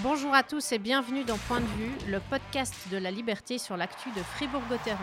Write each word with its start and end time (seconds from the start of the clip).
Bonjour 0.00 0.32
à 0.32 0.44
tous 0.44 0.70
et 0.70 0.78
bienvenue 0.78 1.24
dans 1.24 1.38
Point 1.48 1.58
de 1.58 1.66
vue, 1.76 1.90
le 2.08 2.20
podcast 2.20 2.72
de 2.92 2.98
la 2.98 3.10
liberté 3.10 3.58
sur 3.58 3.76
l'actu 3.76 4.10
de 4.10 4.22
Fribourg-Gotteron. 4.22 4.96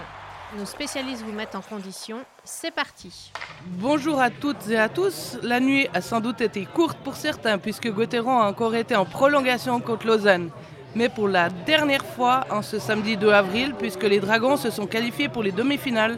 Nos 0.57 0.65
spécialistes 0.65 1.21
vous 1.21 1.33
mettent 1.33 1.55
en 1.55 1.61
condition. 1.61 2.19
C'est 2.45 2.71
parti. 2.71 3.33
Bonjour 3.65 4.21
à 4.21 4.29
toutes 4.29 4.69
et 4.69 4.77
à 4.77 4.87
tous. 4.87 5.37
La 5.43 5.59
nuit 5.59 5.89
a 5.93 5.99
sans 5.99 6.21
doute 6.21 6.39
été 6.39 6.65
courte 6.65 6.97
pour 6.99 7.17
certains 7.17 7.57
puisque 7.57 7.91
Gotteron 7.91 8.39
a 8.39 8.47
encore 8.47 8.73
été 8.73 8.95
en 8.95 9.03
prolongation 9.03 9.81
contre 9.81 10.07
Lausanne. 10.07 10.49
Mais 10.95 11.09
pour 11.09 11.27
la 11.27 11.49
dernière 11.49 12.05
fois 12.05 12.45
en 12.49 12.61
ce 12.61 12.79
samedi 12.79 13.17
2 13.17 13.29
avril 13.31 13.75
puisque 13.77 14.03
les 14.03 14.21
Dragons 14.21 14.55
se 14.55 14.69
sont 14.69 14.87
qualifiés 14.87 15.27
pour 15.27 15.43
les 15.43 15.51
demi-finales 15.51 16.17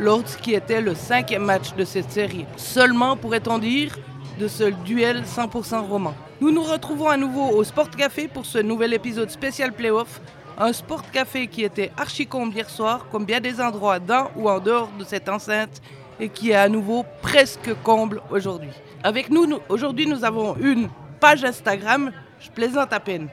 lors 0.00 0.24
de 0.24 0.28
ce 0.28 0.36
qui 0.36 0.52
était 0.52 0.80
le 0.80 0.96
cinquième 0.96 1.44
match 1.44 1.74
de 1.74 1.84
cette 1.84 2.10
série. 2.10 2.44
Seulement, 2.56 3.16
pourrait-on 3.16 3.58
dire, 3.58 3.96
de 4.38 4.48
ce 4.48 4.64
duel 4.64 5.22
100% 5.22 5.86
roman. 5.86 6.14
Nous 6.40 6.50
nous 6.50 6.62
retrouvons 6.62 7.08
à 7.08 7.16
nouveau 7.16 7.48
au 7.48 7.64
Sport 7.64 7.90
Café 7.90 8.28
pour 8.28 8.44
ce 8.44 8.58
nouvel 8.58 8.92
épisode 8.92 9.30
spécial 9.30 9.72
playoff. 9.72 10.20
Un 10.58 10.72
Sport 10.72 11.10
Café 11.10 11.46
qui 11.46 11.64
était 11.64 11.90
archi 11.96 12.26
comble 12.26 12.54
hier 12.54 12.68
soir, 12.68 13.06
comme 13.10 13.24
bien 13.24 13.40
des 13.40 13.60
endroits 13.60 13.98
dans 13.98 14.30
ou 14.36 14.48
en 14.48 14.58
dehors 14.58 14.90
de 14.98 15.04
cette 15.04 15.28
enceinte, 15.28 15.80
et 16.20 16.28
qui 16.28 16.50
est 16.50 16.54
à 16.54 16.68
nouveau 16.68 17.04
presque 17.22 17.74
comble 17.82 18.20
aujourd'hui. 18.30 18.70
Avec 19.02 19.30
nous, 19.30 19.46
aujourd'hui, 19.68 20.06
nous 20.06 20.24
avons 20.24 20.56
une 20.56 20.88
page 21.20 21.44
Instagram, 21.44 22.10
je 22.40 22.50
plaisante 22.50 22.92
à 22.92 23.00
peine. 23.00 23.28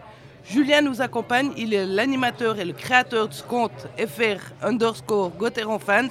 Julien 0.46 0.82
nous 0.82 1.02
accompagne, 1.02 1.52
il 1.58 1.74
est 1.74 1.86
l'animateur 1.86 2.60
et 2.60 2.66
le 2.66 2.74
créateur 2.74 3.28
ce 3.32 3.44
compte 3.44 3.88
FR 3.98 4.52
underscore 4.62 5.32
Fans 5.80 6.10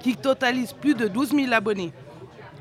qui 0.00 0.16
totalise 0.16 0.72
plus 0.72 0.94
de 0.94 1.08
12 1.08 1.32
000 1.32 1.52
abonnés. 1.52 1.92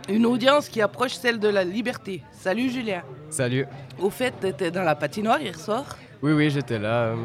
Une 0.07 0.25
audience 0.25 0.69
qui 0.69 0.81
approche 0.81 1.13
celle 1.13 1.39
de 1.39 1.47
la 1.47 1.63
liberté. 1.63 2.21
Salut 2.31 2.69
Julien. 2.69 3.01
Salut. 3.29 3.65
Au 3.99 4.09
fait, 4.09 4.33
tu 4.39 4.47
étais 4.47 4.69
dans 4.69 4.83
la 4.83 4.93
patinoire 4.95 5.41
hier 5.41 5.59
soir? 5.59 5.83
Oui, 6.21 6.33
oui, 6.33 6.49
j'étais 6.51 6.77
là. 6.77 7.05
euh, 7.05 7.15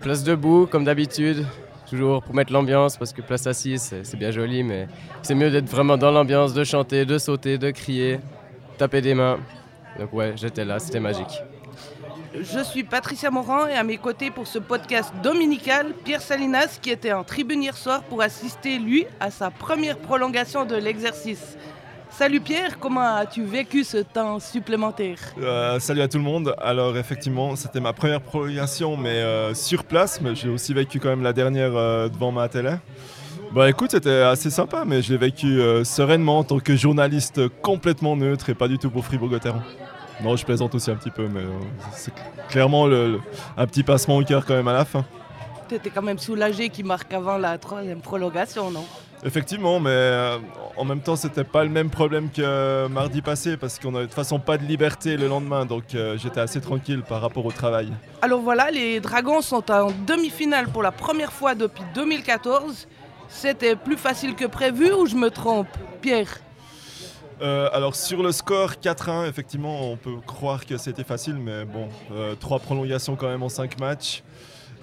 Place 0.00 0.24
debout, 0.24 0.66
comme 0.70 0.84
d'habitude. 0.84 1.44
Toujours 1.88 2.22
pour 2.22 2.34
mettre 2.34 2.52
l'ambiance, 2.52 2.96
parce 2.96 3.12
que 3.12 3.22
place 3.22 3.46
assise, 3.46 3.82
c'est 3.82 4.04
c'est 4.04 4.16
bien 4.16 4.30
joli, 4.30 4.62
mais 4.62 4.88
c'est 5.22 5.34
mieux 5.34 5.50
d'être 5.50 5.68
vraiment 5.68 5.96
dans 5.96 6.10
l'ambiance, 6.10 6.52
de 6.52 6.62
chanter, 6.64 7.04
de 7.06 7.16
sauter, 7.18 7.56
de 7.56 7.70
crier, 7.70 8.20
taper 8.76 9.00
des 9.00 9.14
mains. 9.14 9.38
Donc 9.98 10.12
ouais, 10.12 10.32
j'étais 10.36 10.64
là, 10.66 10.78
c'était 10.78 11.00
magique. 11.00 11.42
Je 12.34 12.62
suis 12.62 12.84
Patricia 12.84 13.30
Morand 13.30 13.66
et 13.66 13.74
à 13.74 13.82
mes 13.84 13.96
côtés 13.96 14.30
pour 14.30 14.46
ce 14.46 14.58
podcast 14.58 15.12
dominical, 15.22 15.94
Pierre 16.04 16.20
Salinas 16.20 16.78
qui 16.80 16.90
était 16.90 17.12
en 17.12 17.24
tribune 17.24 17.62
hier 17.62 17.76
soir 17.76 18.02
pour 18.02 18.20
assister, 18.20 18.78
lui, 18.78 19.06
à 19.18 19.30
sa 19.30 19.50
première 19.50 19.96
prolongation 19.96 20.66
de 20.66 20.76
l'exercice. 20.76 21.56
Salut 22.18 22.40
Pierre, 22.40 22.80
comment 22.80 23.14
as-tu 23.14 23.44
vécu 23.44 23.84
ce 23.84 23.98
temps 23.98 24.40
supplémentaire? 24.40 25.18
Euh, 25.40 25.78
salut 25.78 26.00
à 26.02 26.08
tout 26.08 26.18
le 26.18 26.24
monde. 26.24 26.52
Alors 26.60 26.96
effectivement, 26.96 27.54
c'était 27.54 27.78
ma 27.78 27.92
première 27.92 28.20
prolongation, 28.20 28.96
mais 28.96 29.10
euh, 29.22 29.54
sur 29.54 29.84
place. 29.84 30.20
Mais 30.20 30.34
j'ai 30.34 30.48
aussi 30.48 30.74
vécu 30.74 30.98
quand 30.98 31.10
même 31.10 31.22
la 31.22 31.32
dernière 31.32 31.76
euh, 31.76 32.08
devant 32.08 32.32
ma 32.32 32.48
télé. 32.48 32.72
Bah 33.52 33.70
écoute, 33.70 33.92
c'était 33.92 34.22
assez 34.22 34.50
sympa, 34.50 34.82
mais 34.84 35.00
je 35.00 35.12
l'ai 35.12 35.16
vécu 35.16 35.60
sereinement 35.84 36.40
en 36.40 36.44
tant 36.44 36.58
que 36.58 36.74
journaliste 36.74 37.46
complètement 37.62 38.16
neutre 38.16 38.50
et 38.50 38.54
pas 38.54 38.66
du 38.66 38.78
tout 38.78 38.90
pour 38.90 39.04
Fribourg-Gotteron. 39.04 39.62
Non, 40.20 40.34
je 40.34 40.44
plaisante 40.44 40.74
aussi 40.74 40.90
un 40.90 40.96
petit 40.96 41.12
peu, 41.12 41.28
mais 41.28 41.42
c'est 41.92 42.12
clairement 42.48 42.88
le- 42.88 43.12
le- 43.12 43.20
un 43.56 43.66
petit 43.68 43.84
passement 43.84 44.16
au 44.16 44.24
cœur 44.24 44.44
quand 44.44 44.54
même 44.54 44.66
à 44.68 44.72
la 44.72 44.84
fin. 44.84 45.04
Tu 45.68 45.76
étais 45.76 45.88
quand 45.90 46.02
même 46.02 46.18
soulagé 46.18 46.68
qu'il 46.68 46.84
marque 46.84 47.14
avant 47.14 47.38
la 47.38 47.56
troisième 47.58 48.00
prolongation, 48.00 48.70
non? 48.72 48.84
Effectivement, 49.24 49.80
mais 49.80 49.90
euh, 49.90 50.38
en 50.76 50.84
même 50.84 51.00
temps, 51.00 51.16
c'était 51.16 51.44
pas 51.44 51.64
le 51.64 51.70
même 51.70 51.90
problème 51.90 52.30
que 52.30 52.86
mardi 52.86 53.20
passé 53.20 53.56
parce 53.56 53.78
qu'on 53.78 53.94
avait 53.94 54.04
de 54.04 54.06
toute 54.06 54.14
façon 54.14 54.38
pas 54.38 54.58
de 54.58 54.64
liberté 54.64 55.16
le 55.16 55.26
lendemain, 55.26 55.66
donc 55.66 55.94
euh, 55.94 56.16
j'étais 56.16 56.40
assez 56.40 56.60
tranquille 56.60 57.02
par 57.02 57.20
rapport 57.20 57.44
au 57.44 57.50
travail. 57.50 57.92
Alors 58.22 58.40
voilà, 58.40 58.70
les 58.70 59.00
Dragons 59.00 59.40
sont 59.40 59.70
en 59.70 59.90
demi-finale 60.06 60.68
pour 60.68 60.82
la 60.82 60.92
première 60.92 61.32
fois 61.32 61.54
depuis 61.54 61.82
2014. 61.94 62.86
C'était 63.28 63.76
plus 63.76 63.96
facile 63.96 64.34
que 64.34 64.46
prévu 64.46 64.92
ou 64.92 65.06
je 65.06 65.16
me 65.16 65.30
trompe 65.30 65.68
Pierre? 66.00 66.40
Euh, 67.40 67.68
alors 67.72 67.94
sur 67.94 68.22
le 68.22 68.32
score 68.32 68.72
4-1, 68.72 69.28
effectivement, 69.28 69.92
on 69.92 69.96
peut 69.96 70.16
croire 70.26 70.66
que 70.66 70.76
c'était 70.76 71.04
facile, 71.04 71.34
mais 71.34 71.64
bon, 71.64 71.88
euh, 72.12 72.34
trois 72.34 72.58
prolongations 72.58 73.14
quand 73.16 73.28
même 73.28 73.42
en 73.42 73.48
cinq 73.48 73.78
matchs. 73.78 74.22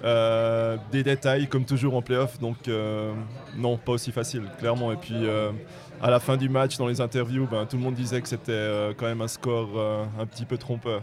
Euh, 0.04 0.76
des 0.92 1.02
détails 1.02 1.48
comme 1.48 1.64
toujours 1.64 1.96
en 1.96 2.02
playoff, 2.02 2.38
donc 2.38 2.68
euh, 2.68 3.12
non, 3.56 3.76
pas 3.78 3.92
aussi 3.92 4.12
facile, 4.12 4.42
clairement. 4.58 4.92
Et 4.92 4.96
puis 4.96 5.14
euh, 5.14 5.50
à 6.02 6.10
la 6.10 6.20
fin 6.20 6.36
du 6.36 6.48
match, 6.48 6.76
dans 6.76 6.86
les 6.86 7.00
interviews, 7.00 7.48
ben, 7.50 7.66
tout 7.66 7.76
le 7.76 7.82
monde 7.82 7.94
disait 7.94 8.20
que 8.20 8.28
c'était 8.28 8.52
euh, 8.52 8.92
quand 8.96 9.06
même 9.06 9.22
un 9.22 9.28
score 9.28 9.70
euh, 9.76 10.04
un 10.20 10.26
petit 10.26 10.44
peu 10.44 10.58
trompeur. 10.58 11.02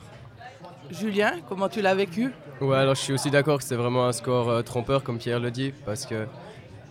Julien, 0.91 1.31
comment 1.49 1.69
tu 1.69 1.81
l'as 1.81 1.95
vécu? 1.95 2.31
Ouais, 2.61 2.77
alors 2.77 2.95
je 2.95 3.01
suis 3.01 3.13
aussi 3.13 3.31
d'accord 3.31 3.57
que 3.57 3.63
c'est 3.63 3.75
vraiment 3.75 4.05
un 4.05 4.11
score 4.11 4.49
euh, 4.49 4.61
trompeur, 4.61 5.03
comme 5.03 5.17
Pierre 5.17 5.39
le 5.39 5.49
dit, 5.49 5.73
parce 5.85 6.05
que 6.05 6.27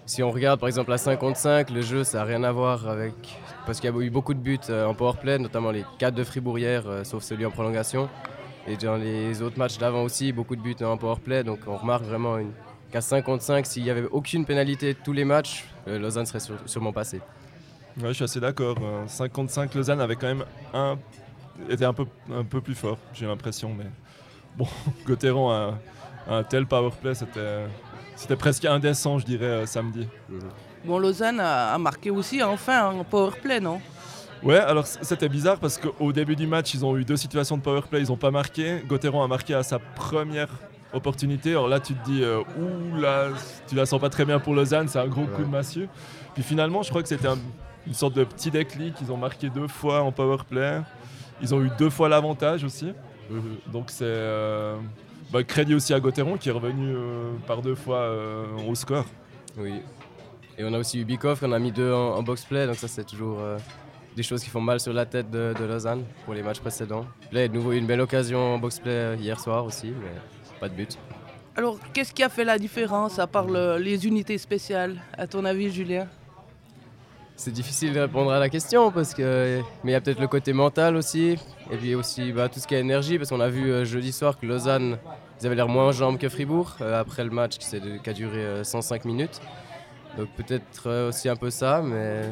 si 0.04 0.22
on 0.22 0.30
regarde 0.30 0.58
par 0.58 0.66
exemple 0.66 0.92
à 0.92 0.98
55, 0.98 1.70
le 1.70 1.82
jeu 1.82 2.02
ça 2.02 2.18
n'a 2.18 2.24
rien 2.24 2.42
à 2.42 2.50
voir 2.52 2.88
avec. 2.88 3.14
Parce 3.64 3.78
qu'il 3.78 3.88
y 3.88 3.96
a 3.96 4.00
eu 4.00 4.10
beaucoup 4.10 4.34
de 4.34 4.40
buts 4.40 4.58
euh, 4.70 4.86
en 4.86 4.94
powerplay, 4.94 5.38
notamment 5.38 5.70
les 5.70 5.84
4 5.98 6.14
de 6.14 6.24
Fribourg-hier, 6.24 6.82
euh, 6.86 7.04
sauf 7.04 7.22
celui 7.22 7.46
en 7.46 7.50
prolongation. 7.52 8.08
Et 8.66 8.76
dans 8.76 8.96
les 8.96 9.42
autres 9.42 9.58
matchs 9.58 9.78
d'avant 9.78 10.02
aussi, 10.04 10.32
beaucoup 10.32 10.54
de 10.56 10.60
buts 10.60 10.76
en 10.82 10.96
powerplay, 10.96 11.42
donc 11.42 11.60
on 11.66 11.76
remarque 11.76 12.04
vraiment 12.04 12.38
une... 12.38 12.52
qu'à 12.92 13.00
55, 13.00 13.66
s'il 13.66 13.82
n'y 13.82 13.90
avait 13.90 14.04
aucune 14.04 14.44
pénalité 14.44 14.94
tous 14.94 15.12
les 15.12 15.24
matchs, 15.24 15.64
euh, 15.88 15.98
Lausanne 15.98 16.26
serait 16.26 16.40
sûre- 16.40 16.60
sûrement 16.66 16.92
passé. 16.92 17.20
Ouais, 18.00 18.08
je 18.08 18.12
suis 18.12 18.24
assez 18.24 18.40
d'accord. 18.40 18.76
Euh, 18.82 19.04
55, 19.06 19.74
Lausanne 19.74 20.00
avait 20.00 20.16
quand 20.16 20.28
même 20.28 20.44
un, 20.72 20.96
était 21.68 21.84
un 21.84 21.92
peu, 21.92 22.06
un 22.32 22.44
peu 22.44 22.60
plus 22.60 22.74
fort, 22.76 22.98
j'ai 23.12 23.26
l'impression. 23.26 23.74
Mais 23.76 23.86
bon, 24.56 24.66
Gotteron 25.06 25.50
a, 25.50 25.78
un 26.28 26.42
tel 26.44 26.66
powerplay, 26.66 27.14
c'était, 27.16 27.66
c'était 28.14 28.36
presque 28.36 28.64
indécent, 28.64 29.18
je 29.18 29.26
dirais, 29.26 29.44
euh, 29.44 29.66
samedi. 29.66 30.06
Bon, 30.84 30.98
Lausanne 31.00 31.40
a, 31.40 31.74
a 31.74 31.78
marqué 31.78 32.10
aussi 32.10 32.42
enfin 32.42 32.86
en 32.92 33.02
powerplay, 33.02 33.58
non? 33.58 33.80
Ouais, 34.42 34.58
alors 34.58 34.86
c'était 34.86 35.28
bizarre 35.28 35.58
parce 35.60 35.78
qu'au 35.78 36.12
début 36.12 36.34
du 36.34 36.46
match, 36.48 36.74
ils 36.74 36.84
ont 36.84 36.96
eu 36.96 37.04
deux 37.04 37.16
situations 37.16 37.56
de 37.56 37.62
powerplay, 37.62 38.00
ils 38.02 38.08
n'ont 38.08 38.16
pas 38.16 38.30
marqué. 38.32 38.82
Gotteron 38.88 39.22
a 39.22 39.28
marqué 39.28 39.54
à 39.54 39.62
sa 39.62 39.78
première 39.78 40.48
opportunité. 40.92 41.50
Alors 41.50 41.68
là, 41.68 41.78
tu 41.78 41.94
te 41.94 42.04
dis, 42.04 42.22
euh, 42.24 42.40
ouh 42.58 42.96
là, 43.00 43.28
tu 43.68 43.76
la 43.76 43.86
sens 43.86 44.00
pas 44.00 44.08
très 44.10 44.24
bien 44.24 44.40
pour 44.40 44.54
Lausanne, 44.54 44.88
c'est 44.88 44.98
un 44.98 45.06
gros 45.06 45.26
coup 45.26 45.42
de 45.42 45.48
massue. 45.48 45.88
Puis 46.34 46.42
finalement, 46.42 46.82
je 46.82 46.90
crois 46.90 47.02
que 47.02 47.08
c'était 47.08 47.28
un- 47.28 47.38
une 47.86 47.94
sorte 47.94 48.14
de 48.14 48.24
petit 48.24 48.50
déclic. 48.50 48.94
Ils 49.00 49.12
ont 49.12 49.16
marqué 49.16 49.48
deux 49.48 49.68
fois 49.68 50.02
en 50.02 50.10
powerplay. 50.12 50.80
Ils 51.40 51.54
ont 51.54 51.62
eu 51.62 51.70
deux 51.78 51.90
fois 51.90 52.08
l'avantage 52.08 52.64
aussi. 52.64 52.92
Donc 53.72 53.86
c'est 53.90 54.02
euh, 54.04 54.76
bah, 55.32 55.42
crédit 55.44 55.74
aussi 55.74 55.94
à 55.94 56.00
Gotteron 56.00 56.36
qui 56.36 56.48
est 56.48 56.52
revenu 56.52 56.94
euh, 56.94 57.32
par 57.46 57.62
deux 57.62 57.74
fois 57.74 57.98
euh, 57.98 58.44
au 58.68 58.74
score. 58.74 59.06
Oui. 59.56 59.80
Et 60.58 60.64
on 60.64 60.74
a 60.74 60.78
aussi 60.78 61.00
eu 61.00 61.04
Bikov 61.04 61.40
qu'on 61.40 61.52
a 61.52 61.58
mis 61.58 61.72
deux 61.72 61.92
en, 61.92 62.16
en 62.16 62.22
box-play, 62.22 62.66
donc 62.66 62.76
ça 62.76 62.86
c'est 62.88 63.04
toujours 63.04 63.38
euh, 63.40 63.56
des 64.16 64.22
choses 64.22 64.42
qui 64.42 64.50
font 64.50 64.60
mal 64.60 64.80
sur 64.80 64.92
la 64.92 65.06
tête 65.06 65.30
de, 65.30 65.54
de 65.58 65.64
Lausanne 65.64 66.04
pour 66.24 66.34
les 66.34 66.42
matchs 66.42 66.60
précédents. 66.60 67.06
Là, 67.32 67.40
il 67.40 67.40
y 67.40 67.44
a 67.44 67.48
de 67.48 67.54
nouveau 67.54 67.72
eu 67.72 67.78
une 67.78 67.86
belle 67.86 68.00
occasion 68.00 68.54
en 68.54 68.58
box-play 68.58 68.90
euh, 68.92 69.16
hier 69.18 69.38
soir 69.40 69.64
aussi, 69.64 69.88
mais 69.88 70.10
pas 70.60 70.68
de 70.68 70.74
but. 70.74 70.98
Alors, 71.56 71.78
qu'est-ce 71.92 72.12
qui 72.14 72.22
a 72.22 72.28
fait 72.28 72.44
la 72.44 72.58
différence 72.58 73.18
à 73.18 73.26
part 73.26 73.46
le- 73.46 73.76
les 73.78 74.06
unités 74.06 74.38
spéciales, 74.38 74.96
à 75.16 75.26
ton 75.26 75.44
avis, 75.44 75.70
Julien? 75.70 76.08
C'est 77.36 77.50
difficile 77.50 77.92
de 77.92 78.00
répondre 78.00 78.30
à 78.30 78.38
la 78.38 78.48
question 78.48 78.92
parce 78.92 79.14
que 79.14 79.60
mais 79.82 79.90
il 79.90 79.94
y 79.94 79.96
a 79.96 80.00
peut-être 80.00 80.20
le 80.20 80.28
côté 80.28 80.52
mental 80.52 80.94
aussi 80.96 81.38
et 81.72 81.76
puis 81.76 81.94
aussi 81.94 82.30
bah, 82.30 82.48
tout 82.48 82.60
ce 82.60 82.66
qui 82.68 82.74
est 82.74 82.80
énergie 82.80 83.18
parce 83.18 83.30
qu'on 83.30 83.40
a 83.40 83.48
vu 83.48 83.70
euh, 83.72 83.84
jeudi 83.84 84.12
soir 84.12 84.38
que 84.38 84.46
Lausanne 84.46 84.98
ils 85.40 85.46
avaient 85.46 85.56
l'air 85.56 85.66
moins 85.66 85.88
en 85.88 85.92
jambes 85.92 86.18
que 86.18 86.28
Fribourg 86.28 86.76
euh, 86.82 87.00
après 87.00 87.24
le 87.24 87.30
match 87.30 87.56
qui, 87.58 87.74
a 87.74 88.12
duré 88.12 88.38
euh, 88.38 88.64
105 88.64 89.06
minutes. 89.06 89.40
Donc 90.16 90.28
peut-être 90.36 91.08
aussi 91.08 91.28
un 91.28 91.34
peu 91.36 91.50
ça 91.50 91.82
mais 91.82 92.22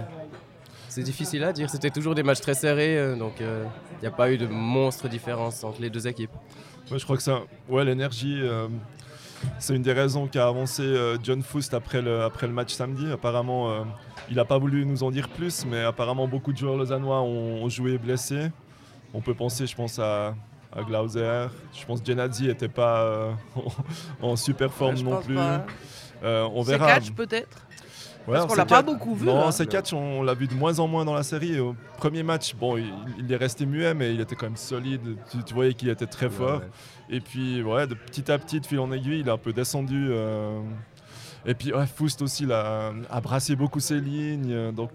c'est 0.91 1.03
difficile 1.03 1.43
à 1.45 1.53
dire. 1.53 1.71
C'était 1.71 1.91
toujours 1.91 2.15
des 2.15 2.23
matchs 2.23 2.41
très 2.41 2.55
serrés 2.55 2.99
euh, 2.99 3.17
donc 3.17 3.41
euh, 3.41 3.65
il 3.99 4.03
n'y 4.03 4.09
a 4.09 4.11
pas 4.11 4.31
eu 4.31 4.39
de 4.39 4.47
monstre 4.47 5.09
différence 5.09 5.65
entre 5.65 5.81
les 5.81 5.91
deux 5.91 6.07
équipes. 6.07 6.31
Ouais, 6.91 6.99
je 6.99 7.05
crois 7.05 7.17
que 7.17 7.23
ça, 7.23 7.41
ouais, 7.69 7.85
l'énergie, 7.85 8.41
euh, 8.43 8.67
c'est 9.59 9.75
une 9.77 9.83
des 9.83 9.93
raisons 9.93 10.27
qu'a 10.27 10.47
avancé 10.49 10.83
euh, 10.83 11.17
John 11.23 11.43
Foust 11.43 11.73
après 11.73 12.03
le, 12.03 12.23
après 12.23 12.47
le 12.47 12.53
match 12.53 12.75
samedi. 12.75 13.11
Apparemment, 13.13 13.71
euh, 13.71 13.83
il 14.29 14.37
n'a 14.37 14.45
pas 14.45 14.59
voulu 14.59 14.85
nous 14.85 15.03
en 15.03 15.11
dire 15.11 15.29
plus, 15.29 15.65
mais 15.67 15.83
apparemment 15.85 16.27
beaucoup 16.27 16.53
de 16.53 16.59
joueurs 16.59 16.77
lausannois 16.77 17.21
ont, 17.23 17.63
ont 17.65 17.69
joué 17.69 17.97
blessés. 17.97 18.51
On 19.15 19.21
peut 19.21 19.35
penser, 19.35 19.67
je 19.67 19.75
pense, 19.77 19.99
à, 19.99 20.35
à 20.75 20.83
Glauser. 20.83 21.47
Je 21.79 21.85
pense 21.85 22.01
que 22.01 22.07
Genadzi 22.07 22.47
n'était 22.49 22.69
pas 22.69 23.03
euh, 23.03 23.31
en 24.23 24.35
super 24.37 24.73
forme 24.73 24.99
non 25.01 25.21
plus. 25.23 25.39
Euh, 26.23 26.47
on 26.53 26.63
C'est 26.65 26.73
verra. 26.73 26.95
catch 26.95 27.13
peut-être 27.13 27.67
Ouais, 28.29 28.35
Parce 28.35 28.45
on 28.45 28.49
qu'on 28.49 28.55
l'a 28.55 28.67
pas 28.67 28.83
beaucoup 28.83 29.15
vu, 29.15 29.27
Non, 29.27 29.47
hein. 29.47 29.51
c'est 29.51 29.67
catch, 29.67 29.93
on 29.93 30.23
l'a 30.23 30.35
vu 30.35 30.47
de 30.47 30.55
moins 30.55 30.79
en 30.79 30.87
moins 30.87 31.05
dans 31.05 31.15
la 31.15 31.23
série. 31.23 31.59
Au 31.59 31.75
premier 31.97 32.23
match, 32.23 32.55
bon, 32.55 32.77
il, 32.77 32.93
il 33.19 33.33
est 33.33 33.37
resté 33.37 33.65
muet, 33.67 33.95
mais 33.95 34.15
il 34.15 34.21
était 34.21 34.37
quand 34.37 34.47
même 34.47 34.57
solide. 34.57 35.17
Tu, 35.31 35.43
tu 35.43 35.55
voyais 35.55 35.75
qu'il 35.75 35.89
était 35.89 36.07
très 36.07 36.29
fort. 36.29 36.61
Et 37.09 37.21
puis, 37.21 37.63
ouais, 37.63 37.87
de 37.87 37.95
petit 37.95 38.31
à 38.31 38.39
petit, 38.39 38.61
de 38.61 38.67
fil 38.67 38.79
en 38.79 38.93
aiguille, 38.93 39.21
il 39.21 39.29
est 39.29 39.33
un 39.33 39.39
peu 39.39 39.53
descendu. 39.53 40.09
euh, 40.11 40.61
Et 41.47 41.55
puis, 41.55 41.73
ouais, 41.73 41.87
Foust 41.87 42.23
aussi, 42.23 42.45
il 42.45 42.53
a, 42.53 42.93
a 43.11 43.21
brassé 43.21 43.57
beaucoup 43.57 43.81
ses 43.81 43.99
lignes. 44.01 44.53
euh, 44.53 44.71
Donc, 44.71 44.91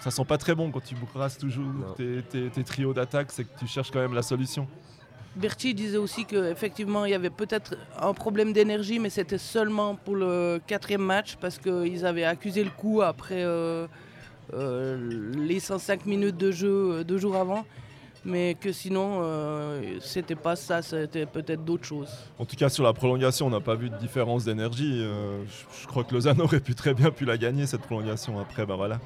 ça 0.00 0.10
sent 0.10 0.24
pas 0.24 0.36
très 0.36 0.54
bon 0.56 0.70
quand 0.72 0.82
tu 0.82 0.96
brasses 1.14 1.38
toujours 1.38 1.64
Non. 1.72 1.92
tes, 1.96 2.22
tes- 2.28 2.50
tes 2.50 2.64
trios 2.64 2.92
d'attaque. 2.92 3.28
C'est 3.30 3.44
que 3.44 3.56
tu 3.58 3.66
cherches 3.68 3.90
quand 3.92 4.00
même 4.00 4.14
la 4.14 4.22
solution. 4.22 4.66
Berti 5.34 5.72
disait 5.72 5.96
aussi 5.96 6.26
qu'effectivement, 6.26 7.06
il 7.06 7.12
y 7.12 7.14
avait 7.14 7.30
peut-être 7.30 7.74
un 7.98 8.12
problème 8.12 8.52
d'énergie, 8.52 8.98
mais 8.98 9.08
c'était 9.08 9.38
seulement 9.38 9.94
pour 9.94 10.14
le 10.14 10.60
quatrième 10.66 11.02
match 11.02 11.36
parce 11.40 11.58
qu'ils 11.58 12.04
avaient 12.04 12.24
accusé 12.24 12.62
le 12.62 12.70
coup 12.70 13.00
après 13.00 13.42
euh, 13.42 13.86
euh, 14.52 15.32
les 15.34 15.58
105 15.58 16.04
minutes 16.04 16.36
de 16.36 16.50
jeu 16.50 16.68
euh, 16.68 17.04
deux 17.04 17.16
jours 17.16 17.36
avant. 17.36 17.64
Mais 18.24 18.54
que 18.54 18.70
sinon, 18.70 19.20
c'était 20.00 20.36
pas 20.36 20.54
ça, 20.54 20.80
c'était 20.80 21.26
peut-être 21.26 21.64
d'autres 21.64 21.84
choses. 21.84 22.08
En 22.38 22.44
tout 22.44 22.54
cas, 22.54 22.68
sur 22.68 22.84
la 22.84 22.92
prolongation, 22.92 23.48
on 23.48 23.50
n'a 23.50 23.58
pas 23.58 23.74
vu 23.74 23.90
de 23.90 23.96
différence 23.96 24.44
d'énergie. 24.44 25.02
Je, 25.02 25.86
crois 25.88 26.04
que 26.04 26.14
Lausanne 26.14 26.40
aurait 26.40 26.60
pu 26.60 26.76
très 26.76 26.94
bien 26.94 27.10
pu 27.10 27.24
la 27.24 27.36
gagner, 27.36 27.66
cette 27.66 27.80
prolongation. 27.80 28.38
Après, 28.38 28.64
voilà. 28.64 29.00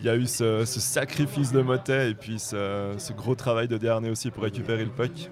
Il 0.00 0.06
y 0.06 0.10
a 0.10 0.16
eu 0.16 0.26
ce, 0.26 0.64
ce 0.64 0.80
sacrifice 0.80 1.50
de 1.52 1.60
Motet 1.60 2.10
et 2.10 2.14
puis 2.14 2.38
ce, 2.38 2.94
ce 2.98 3.12
gros 3.12 3.34
travail 3.34 3.66
de 3.68 3.76
Dernier 3.78 4.10
aussi 4.10 4.30
pour 4.30 4.44
récupérer 4.44 4.84
le 4.84 4.90
puck. 4.90 5.10
Puis 5.12 5.30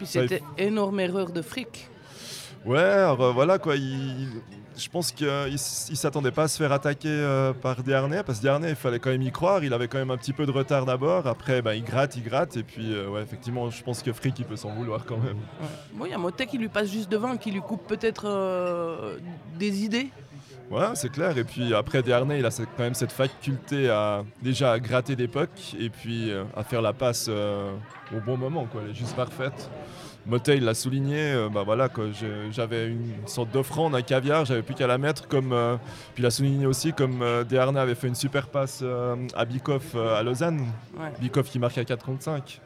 il 0.00 0.06
c'était 0.06 0.42
énorme 0.56 0.98
erreur 1.00 1.30
de 1.30 1.42
fric. 1.42 1.88
Ouais, 2.66 2.78
alors, 2.78 3.32
voilà 3.32 3.58
quoi. 3.58 3.76
il- 3.76 4.28
je 4.76 4.88
pense 4.88 5.10
qu'il 5.10 5.26
ne 5.26 5.56
s'attendait 5.56 6.30
pas 6.30 6.44
à 6.44 6.48
se 6.48 6.56
faire 6.56 6.70
attaquer 6.70 7.08
euh, 7.08 7.52
par 7.52 7.82
Dernier 7.82 8.22
parce 8.24 8.38
que 8.38 8.44
Dernier, 8.44 8.68
il 8.70 8.74
fallait 8.76 9.00
quand 9.00 9.10
même 9.10 9.22
y 9.22 9.32
croire. 9.32 9.64
Il 9.64 9.72
avait 9.72 9.88
quand 9.88 9.98
même 9.98 10.12
un 10.12 10.16
petit 10.16 10.32
peu 10.32 10.46
de 10.46 10.52
retard 10.52 10.86
d'abord. 10.86 11.26
Après, 11.26 11.62
ben, 11.62 11.72
il 11.74 11.82
gratte, 11.82 12.14
il 12.16 12.22
gratte. 12.22 12.56
Et 12.56 12.62
puis, 12.62 12.92
euh, 12.94 13.08
ouais, 13.08 13.22
effectivement, 13.22 13.70
je 13.70 13.82
pense 13.82 14.04
que 14.04 14.12
Frick, 14.12 14.38
il 14.38 14.44
peut 14.44 14.54
s'en 14.56 14.70
vouloir 14.72 15.04
quand 15.04 15.16
même. 15.18 15.38
Bon, 15.94 16.04
il 16.04 16.10
y 16.12 16.14
a 16.14 16.18
Motet 16.18 16.46
qui 16.46 16.58
lui 16.58 16.68
passe 16.68 16.90
juste 16.92 17.10
devant, 17.10 17.36
qui 17.36 17.50
lui 17.50 17.60
coupe 17.60 17.88
peut-être 17.88 18.24
euh, 18.26 19.18
des 19.58 19.82
idées. 19.84 20.10
Ouais, 20.70 20.84
c'est 20.94 21.10
clair. 21.10 21.36
Et 21.38 21.44
puis 21.44 21.72
après, 21.74 22.02
Dernier, 22.02 22.38
il 22.38 22.46
a 22.46 22.50
quand 22.50 22.82
même 22.82 22.94
cette 22.94 23.12
faculté 23.12 23.88
à 23.88 24.22
déjà 24.42 24.72
à 24.72 24.78
gratter 24.78 25.16
des 25.16 25.26
pucks 25.28 25.74
et 25.78 25.88
puis 25.88 26.30
euh, 26.30 26.44
à 26.56 26.62
faire 26.62 26.82
la 26.82 26.92
passe 26.92 27.26
euh, 27.28 27.72
au 28.14 28.20
bon 28.20 28.36
moment. 28.36 28.66
Quoi. 28.70 28.82
Elle 28.84 28.90
est 28.90 28.94
juste 28.94 29.16
parfaite. 29.16 29.70
Motet, 30.26 30.58
il 30.58 30.64
l'a 30.64 30.74
souligné. 30.74 31.32
euh, 31.32 31.48
bah 31.48 31.62
voilà, 31.64 31.88
J'avais 32.50 32.88
une 32.88 33.26
sorte 33.26 33.50
d'offrande, 33.50 33.94
un 33.94 34.02
caviar. 34.02 34.44
J'avais 34.44 34.60
plus 34.62 34.74
qu'à 34.74 34.86
la 34.86 34.98
mettre. 34.98 35.26
Comme, 35.26 35.52
euh, 35.54 35.76
puis 36.14 36.22
il 36.22 36.26
a 36.26 36.30
souligné 36.30 36.66
aussi 36.66 36.92
comme 36.92 37.22
euh, 37.22 37.44
Desharnais 37.44 37.80
avait 37.80 37.94
fait 37.94 38.08
une 38.08 38.14
super 38.14 38.48
passe 38.48 38.84
à 39.34 39.44
Bikoff 39.46 39.94
à 39.94 40.22
Lausanne. 40.22 40.66
Ouais. 40.98 41.12
Bikoff 41.18 41.48
qui 41.48 41.58
marque 41.58 41.78
à 41.78 41.84
4 41.84 42.04
contre 42.04 42.22
5. 42.22 42.60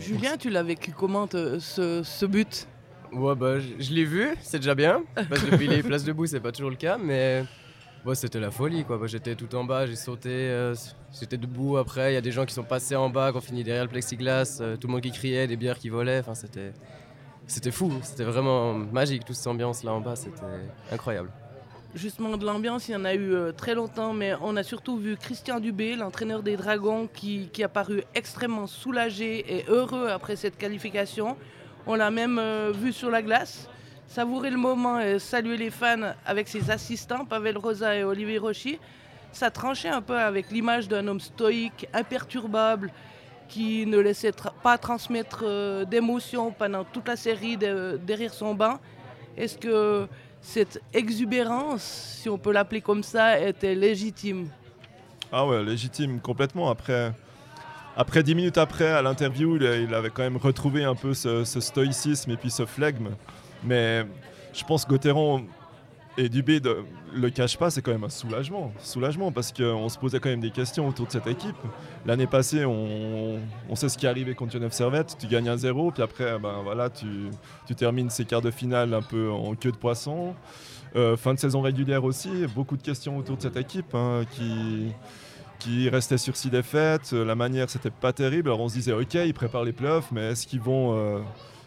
Julien, 0.00 0.36
tu 0.36 0.50
l'as 0.50 0.64
vécu 0.64 0.90
comment 0.90 1.28
ce 1.30 2.26
but? 2.26 2.66
Ouais, 3.14 3.34
bah, 3.34 3.58
je, 3.60 3.68
je 3.78 3.92
l'ai 3.92 4.04
vu, 4.04 4.34
c'est 4.42 4.58
déjà 4.58 4.74
bien. 4.74 5.02
Parce 5.14 5.42
que 5.42 5.50
depuis 5.50 5.68
les 5.68 5.82
places 5.88 6.04
debout, 6.04 6.26
c'est 6.26 6.40
pas 6.40 6.52
toujours 6.52 6.70
le 6.70 6.76
cas, 6.76 6.98
mais 6.98 7.44
c'était 8.14 8.40
la 8.40 8.50
folie. 8.50 8.84
quoi. 8.84 8.98
Bah, 8.98 9.06
J'étais 9.06 9.34
tout 9.34 9.54
en 9.54 9.64
bas, 9.64 9.86
j'ai 9.86 9.96
sauté, 9.96 10.28
euh, 10.30 10.74
j'étais 11.18 11.36
debout 11.38 11.76
après. 11.78 12.12
Il 12.12 12.14
y 12.14 12.18
a 12.18 12.20
des 12.20 12.32
gens 12.32 12.44
qui 12.44 12.52
sont 12.54 12.64
passés 12.64 12.96
en 12.96 13.08
bas, 13.08 13.30
qui 13.30 13.38
ont 13.38 13.40
fini 13.40 13.64
derrière 13.64 13.84
le 13.84 13.90
plexiglas, 13.90 14.58
euh, 14.60 14.76
tout 14.76 14.88
le 14.88 14.92
monde 14.92 15.00
qui 15.02 15.12
criait, 15.12 15.46
des 15.46 15.56
bières 15.56 15.78
qui 15.78 15.88
volaient. 15.88 16.18
Enfin, 16.20 16.34
c'était, 16.34 16.72
c'était 17.46 17.70
fou, 17.70 17.92
c'était 18.02 18.24
vraiment 18.24 18.74
magique, 18.74 19.24
toute 19.24 19.36
cette 19.36 19.46
ambiance 19.46 19.84
là 19.84 19.92
en 19.92 20.00
bas, 20.00 20.16
c'était 20.16 20.42
incroyable. 20.92 21.30
Justement, 21.94 22.36
de 22.36 22.44
l'ambiance, 22.44 22.88
il 22.88 22.92
y 22.92 22.96
en 22.96 23.04
a 23.04 23.14
eu 23.14 23.32
euh, 23.32 23.52
très 23.52 23.76
longtemps, 23.76 24.12
mais 24.12 24.32
on 24.42 24.56
a 24.56 24.64
surtout 24.64 24.98
vu 24.98 25.16
Christian 25.16 25.60
Dubé, 25.60 25.94
l'entraîneur 25.94 26.42
des 26.42 26.56
Dragons, 26.56 27.06
qui, 27.06 27.48
qui 27.52 27.62
a 27.62 27.68
paru 27.68 28.02
extrêmement 28.16 28.66
soulagé 28.66 29.58
et 29.58 29.64
heureux 29.68 30.08
après 30.08 30.34
cette 30.34 30.58
qualification. 30.58 31.36
On 31.86 31.94
l'a 31.94 32.10
même 32.10 32.38
euh, 32.38 32.72
vu 32.74 32.92
sur 32.92 33.10
la 33.10 33.20
glace, 33.22 33.68
savourer 34.06 34.50
le 34.50 34.56
moment 34.56 35.00
et 35.00 35.18
saluer 35.18 35.56
les 35.56 35.70
fans 35.70 36.14
avec 36.24 36.48
ses 36.48 36.70
assistants, 36.70 37.24
Pavel 37.24 37.58
Rosa 37.58 37.94
et 37.94 38.04
Olivier 38.04 38.38
Rochy. 38.38 38.78
Ça 39.32 39.50
tranchait 39.50 39.88
un 39.88 40.00
peu 40.00 40.16
avec 40.18 40.50
l'image 40.50 40.88
d'un 40.88 41.06
homme 41.08 41.20
stoïque, 41.20 41.86
imperturbable, 41.92 42.90
qui 43.48 43.84
ne 43.84 43.98
laissait 43.98 44.32
pas 44.62 44.78
transmettre 44.78 45.40
euh, 45.42 45.84
d'émotions 45.84 46.50
pendant 46.52 46.84
toute 46.84 47.06
la 47.08 47.16
série 47.16 47.56
de- 47.58 48.00
derrière 48.02 48.32
son 48.32 48.54
banc. 48.54 48.78
Est-ce 49.36 49.58
que 49.58 50.06
cette 50.40 50.80
exubérance, 50.92 51.82
si 52.22 52.28
on 52.30 52.38
peut 52.38 52.52
l'appeler 52.52 52.80
comme 52.80 53.02
ça, 53.02 53.38
était 53.38 53.74
légitime? 53.74 54.48
Ah 55.30 55.46
ouais, 55.46 55.62
légitime 55.62 56.20
complètement. 56.20 56.70
Après, 56.70 57.12
après 57.96 58.22
10 58.22 58.34
minutes 58.34 58.58
après, 58.58 58.88
à 58.88 59.02
l'interview, 59.02 59.56
il, 59.56 59.94
avait 59.94 60.10
quand 60.10 60.22
même 60.22 60.36
retrouvé 60.36 60.84
un 60.84 60.94
peu 60.94 61.14
ce, 61.14 61.44
stoïcisme 61.44 62.30
et 62.30 62.36
puis 62.36 62.50
ce 62.50 62.66
flegme. 62.66 63.10
Mais 63.62 64.04
je 64.52 64.64
pense 64.64 64.84
que 64.84 64.90
Gauthieron 64.90 65.44
et 66.16 66.28
Dubé 66.28 66.60
ne 66.60 66.74
le 67.12 67.30
cachent 67.30 67.56
pas, 67.56 67.70
c'est 67.70 67.82
quand 67.82 67.92
même 67.92 68.04
un 68.04 68.08
soulagement. 68.08 68.72
Soulagement 68.78 69.32
parce 69.32 69.52
qu'on 69.52 69.88
se 69.88 69.98
posait 69.98 70.20
quand 70.20 70.28
même 70.28 70.40
des 70.40 70.50
questions 70.50 70.88
autour 70.88 71.06
de 71.06 71.12
cette 71.12 71.26
équipe. 71.26 71.56
L'année 72.06 72.26
passée, 72.26 72.64
on, 72.64 73.40
sait 73.74 73.88
ce 73.88 73.96
qui 73.96 74.06
est 74.06 74.08
arrivé 74.08 74.34
contre 74.34 74.52
Genève 74.52 74.72
Servette. 74.72 75.16
Tu 75.18 75.26
gagnes 75.26 75.48
un 75.48 75.56
0 75.56 75.92
puis 75.92 76.02
après, 76.02 76.38
ben 76.38 76.60
voilà, 76.62 76.90
tu, 76.90 77.06
tu 77.66 77.74
termines 77.74 78.10
ces 78.10 78.24
quarts 78.24 78.42
de 78.42 78.50
finale 78.50 78.92
un 78.94 79.02
peu 79.02 79.30
en 79.30 79.54
queue 79.54 79.72
de 79.72 79.76
poisson. 79.76 80.34
Euh, 80.96 81.16
fin 81.16 81.34
de 81.34 81.40
saison 81.40 81.60
régulière 81.60 82.04
aussi, 82.04 82.46
beaucoup 82.54 82.76
de 82.76 82.82
questions 82.82 83.16
autour 83.16 83.36
de 83.36 83.42
cette 83.42 83.56
équipe 83.56 83.92
hein, 83.96 84.22
qui, 84.30 84.92
qui 85.58 85.88
restait 85.88 86.18
sur 86.18 86.36
six 86.36 86.50
défaites. 86.50 87.10
Euh, 87.12 87.24
La 87.24 87.34
manière, 87.34 87.70
c'était 87.70 87.90
pas 87.90 88.12
terrible. 88.12 88.48
Alors 88.48 88.60
on 88.60 88.68
se 88.68 88.74
disait, 88.74 88.92
ok, 88.92 89.14
ils 89.14 89.34
préparent 89.34 89.64
les 89.64 89.72
playoffs, 89.72 90.10
mais 90.12 90.32
est-ce 90.32 90.46
qu'ils 90.46 90.60
vont 90.60 90.96
euh, 90.96 91.18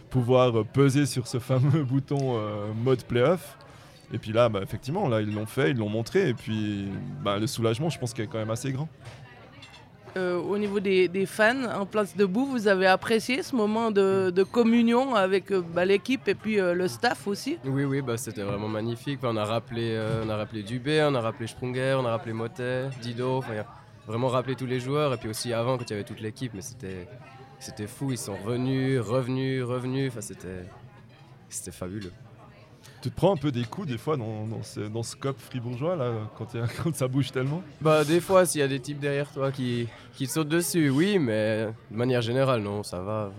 pouvoir 0.09 0.63
peser 0.65 1.05
sur 1.05 1.27
ce 1.27 1.39
fameux 1.39 1.83
bouton 1.89 2.37
euh, 2.37 2.67
mode 2.83 3.03
playoff? 3.03 3.57
Et 4.13 4.17
puis 4.19 4.31
là, 4.31 4.47
bah, 4.47 4.61
effectivement, 4.63 5.09
là, 5.09 5.21
ils 5.21 5.33
l'ont 5.33 5.45
fait, 5.45 5.71
ils 5.71 5.77
l'ont 5.77 5.89
montré. 5.89 6.29
Et 6.29 6.33
puis 6.33 6.87
bah, 7.23 7.37
le 7.39 7.47
soulagement, 7.47 7.89
je 7.89 7.99
pense 7.99 8.13
qu'il 8.13 8.23
est 8.23 8.27
quand 8.27 8.37
même 8.37 8.51
assez 8.51 8.71
grand. 8.71 8.87
Euh, 10.17 10.37
Au 10.39 10.57
niveau 10.57 10.79
des, 10.79 11.07
des 11.07 11.25
fans 11.25 11.63
en 11.81 11.85
place 11.85 12.15
debout, 12.17 12.45
vous 12.45 12.67
avez 12.67 12.87
apprécié 12.87 13.43
ce 13.43 13.55
moment 13.55 13.91
de, 13.91 14.31
de 14.31 14.43
communion 14.43 15.13
avec 15.13 15.51
euh, 15.51 15.61
bah, 15.61 15.85
l'équipe 15.85 16.27
et 16.27 16.33
puis 16.33 16.59
euh, 16.59 16.73
le 16.73 16.87
staff 16.87 17.27
aussi? 17.27 17.59
Oui, 17.65 17.83
oui, 17.83 18.01
bah, 18.01 18.17
c'était 18.17 18.41
vraiment 18.41 18.67
magnifique. 18.67 19.19
On, 19.23 19.37
a 19.37 19.45
rappelé, 19.45 19.99
on 20.23 20.29
a 20.29 20.35
rappelé 20.35 20.63
Dubé, 20.63 21.05
on 21.09 21.13
a 21.13 21.21
rappelé 21.21 21.45
Sprunger, 21.47 21.95
on 21.99 22.05
a 22.05 22.11
rappelé 22.11 22.33
Motet, 22.33 22.89
Dido. 23.01 23.37
Enfin, 23.37 23.53
vraiment 24.07 24.29
rappelé 24.29 24.55
tous 24.55 24.65
les 24.65 24.79
joueurs. 24.79 25.13
Et 25.13 25.17
puis 25.17 25.29
aussi 25.29 25.53
avant, 25.53 25.77
quand 25.77 25.85
il 25.89 25.91
y 25.91 25.93
avait 25.93 26.03
toute 26.03 26.21
l'équipe, 26.21 26.53
mais 26.55 26.61
c'était, 26.61 27.07
c'était 27.59 27.87
fou. 27.87 28.11
Ils 28.11 28.17
sont 28.17 28.35
revenus, 28.35 28.99
revenus, 28.99 29.63
revenus. 29.63 30.11
Enfin, 30.11 30.21
c'était, 30.21 30.65
c'était 31.47 31.71
fabuleux. 31.71 32.13
Tu 33.01 33.11
te 33.11 33.15
prends 33.15 33.33
un 33.33 33.37
peu 33.37 33.51
des 33.51 33.63
coups 33.63 33.87
des 33.87 33.97
fois 33.97 34.17
dans, 34.17 34.45
dans 34.47 34.63
ce, 34.63 34.79
dans 34.79 35.03
ce 35.03 35.15
cop 35.15 35.39
fribourgeois 35.39 35.95
là, 35.95 36.11
quand, 36.37 36.47
il 36.53 36.59
y 36.59 36.63
a- 36.63 36.67
quand 36.83 36.93
ça 36.95 37.07
bouge 37.07 37.31
tellement 37.31 37.61
Bah, 37.79 38.03
des 38.03 38.19
fois, 38.19 38.45
s'il 38.45 38.59
y 38.61 38.63
a 38.63 38.67
des 38.67 38.79
types 38.79 38.99
derrière 38.99 39.31
toi 39.31 39.51
qui, 39.51 39.87
qui 40.15 40.25
te 40.27 40.31
sautent 40.31 40.49
dessus, 40.49 40.89
oui, 40.89 41.19
mais 41.19 41.67
de 41.91 41.95
manière 41.95 42.21
générale, 42.21 42.61
non, 42.61 42.81
ça 42.83 43.01
va. 43.01 43.31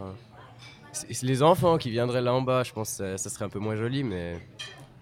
C'est 0.92 1.22
les 1.26 1.42
enfants 1.42 1.76
qui 1.78 1.90
viendraient 1.90 2.22
là 2.22 2.32
en 2.32 2.40
bas, 2.42 2.62
je 2.62 2.72
pense 2.72 2.96
que 2.98 3.16
ça- 3.16 3.28
serait 3.30 3.44
un 3.44 3.48
peu 3.48 3.58
moins 3.58 3.76
joli, 3.76 4.02
mais 4.04 4.40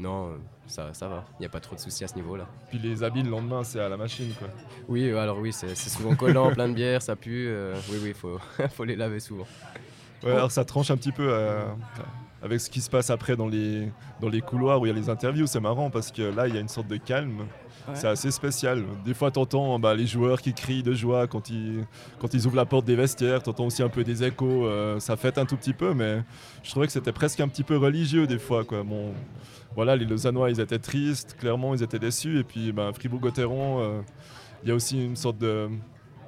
non, 0.01 0.33
ça, 0.67 0.93
ça 0.95 1.07
va. 1.09 1.25
Il 1.39 1.43
n'y 1.43 1.47
a 1.47 1.49
pas 1.51 1.61
trop 1.61 1.77
de 1.77 1.81
soucis 1.81 2.05
à 2.05 2.09
ce 2.09 2.15
niveau-là. 2.17 2.47
Puis 2.71 2.79
les 2.79 3.03
habits 3.03 3.23
le 3.23 3.31
lendemain, 3.31 3.63
c'est 3.63 3.81
à 3.81 3.89
la 3.89 3.97
machine 3.97 4.33
quoi. 4.39 4.49
Oui, 4.89 5.11
alors 5.13 5.39
oui, 5.39 5.53
c'est 5.53 5.75
c'est 5.75 5.91
souvent 5.91 6.15
collant, 6.17 6.51
plein 6.53 6.69
de 6.69 6.75
bière, 6.75 7.03
ça 7.03 7.15
pue. 7.15 7.47
euh, 7.49 7.75
oui, 7.91 7.99
oui, 8.03 8.09
il 8.09 8.15
faut, 8.15 8.39
faut 8.75 8.85
les 8.85 8.97
laver 8.97 9.21
souvent. 9.21 9.47
Ouais, 10.25 10.33
alors 10.33 10.51
ça 10.51 10.65
tranche 10.65 10.91
un 10.91 10.97
petit 10.97 11.13
peu 11.13 11.29
euh, 11.31 11.63
avec 12.47 12.61
ce 12.61 12.71
qui 12.71 12.81
se 12.81 12.89
passe 12.89 13.11
après 13.11 13.37
dans 13.37 13.49
les, 13.49 13.91
dans 14.21 14.29
les 14.29 14.41
couloirs 14.41 14.81
où 14.81 14.87
il 14.87 14.89
y 14.89 14.93
a 14.93 14.95
les 14.95 15.11
interviews. 15.11 15.47
C'est 15.47 15.61
marrant 15.61 15.91
parce 15.91 16.13
que 16.13 16.23
là, 16.23 16.47
il 16.49 16.55
y 16.55 16.59
a 16.59 16.61
une 16.61 16.69
sorte 16.69 16.87
de 16.87 16.97
calme. 16.97 17.41
Ouais. 17.89 17.95
C'est 17.95 18.07
assez 18.07 18.31
spécial. 18.31 18.85
Des 19.05 19.15
fois, 19.15 19.31
t'entends 19.31 19.79
bah, 19.79 19.95
les 19.95 20.07
joueurs 20.07 20.41
qui 20.41 20.55
crient 20.55 20.83
de 20.83 20.93
joie 20.93 21.27
quand 21.27 21.51
ils, 21.51 21.85
quand 22.19 22.33
ils 22.35 22.47
ouvrent 22.47 22.57
la 22.57 22.65
porte 22.65 22.85
des 22.85 22.97
vestiaires. 22.97 23.43
T'entends 23.43 23.67
aussi 23.67 23.83
un 23.83 23.89
peu 23.89 24.05
des 24.05 24.25
échos. 24.25 24.67
euh, 24.67 24.99
ça 25.01 25.17
fête 25.17 25.39
un 25.39 25.45
tout 25.45 25.57
petit 25.57 25.73
peu, 25.73 25.93
mais 25.93 26.23
je 26.63 26.71
trouvais 26.71 26.87
que 26.87 26.93
c'était 26.93 27.13
presque 27.13 27.41
un 27.41 27.49
petit 27.49 27.65
peu 27.65 27.77
religieux 27.77 28.27
des 28.27 28.39
fois. 28.39 28.65
Quoi. 28.65 28.83
Bon, 28.83 29.13
voilà, 29.75 29.97
les 29.97 30.05
Lausannois, 30.05 30.51
ils 30.51 30.61
étaient 30.61 30.79
tristes. 30.79 31.37
Clairement, 31.39 31.75
ils 31.75 31.83
étaient 31.83 31.99
déçus. 31.99 32.39
Et 32.39 32.45
puis, 32.45 32.73
ben, 32.73 32.93
Fribourg-Gotteron, 32.93 33.81
euh, 33.81 34.01
il 34.63 34.69
y 34.69 34.73
a 34.73 34.75
aussi 34.75 35.05
une 35.05 35.17
sorte 35.17 35.39
de 35.39 35.69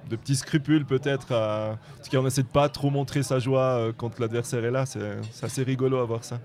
de 0.08 0.16
petits 0.16 0.36
scrupules 0.36 0.84
peut-être. 0.84 1.32
à- 1.32 1.72
En 1.72 2.02
tout 2.02 2.10
cas, 2.10 2.18
on 2.18 2.26
essaie 2.26 2.42
de 2.42 2.48
pas 2.48 2.68
trop 2.68 2.90
montrer 2.90 3.22
sa 3.22 3.38
joie 3.38 3.60
euh, 3.78 3.92
quand 3.96 4.18
l'adversaire 4.18 4.64
est 4.64 4.70
là. 4.70 4.84
C'est 4.86 5.44
assez 5.44 5.62
rigolo 5.62 5.98
à 5.98 6.04
voir 6.04 6.24
ça. 6.24 6.40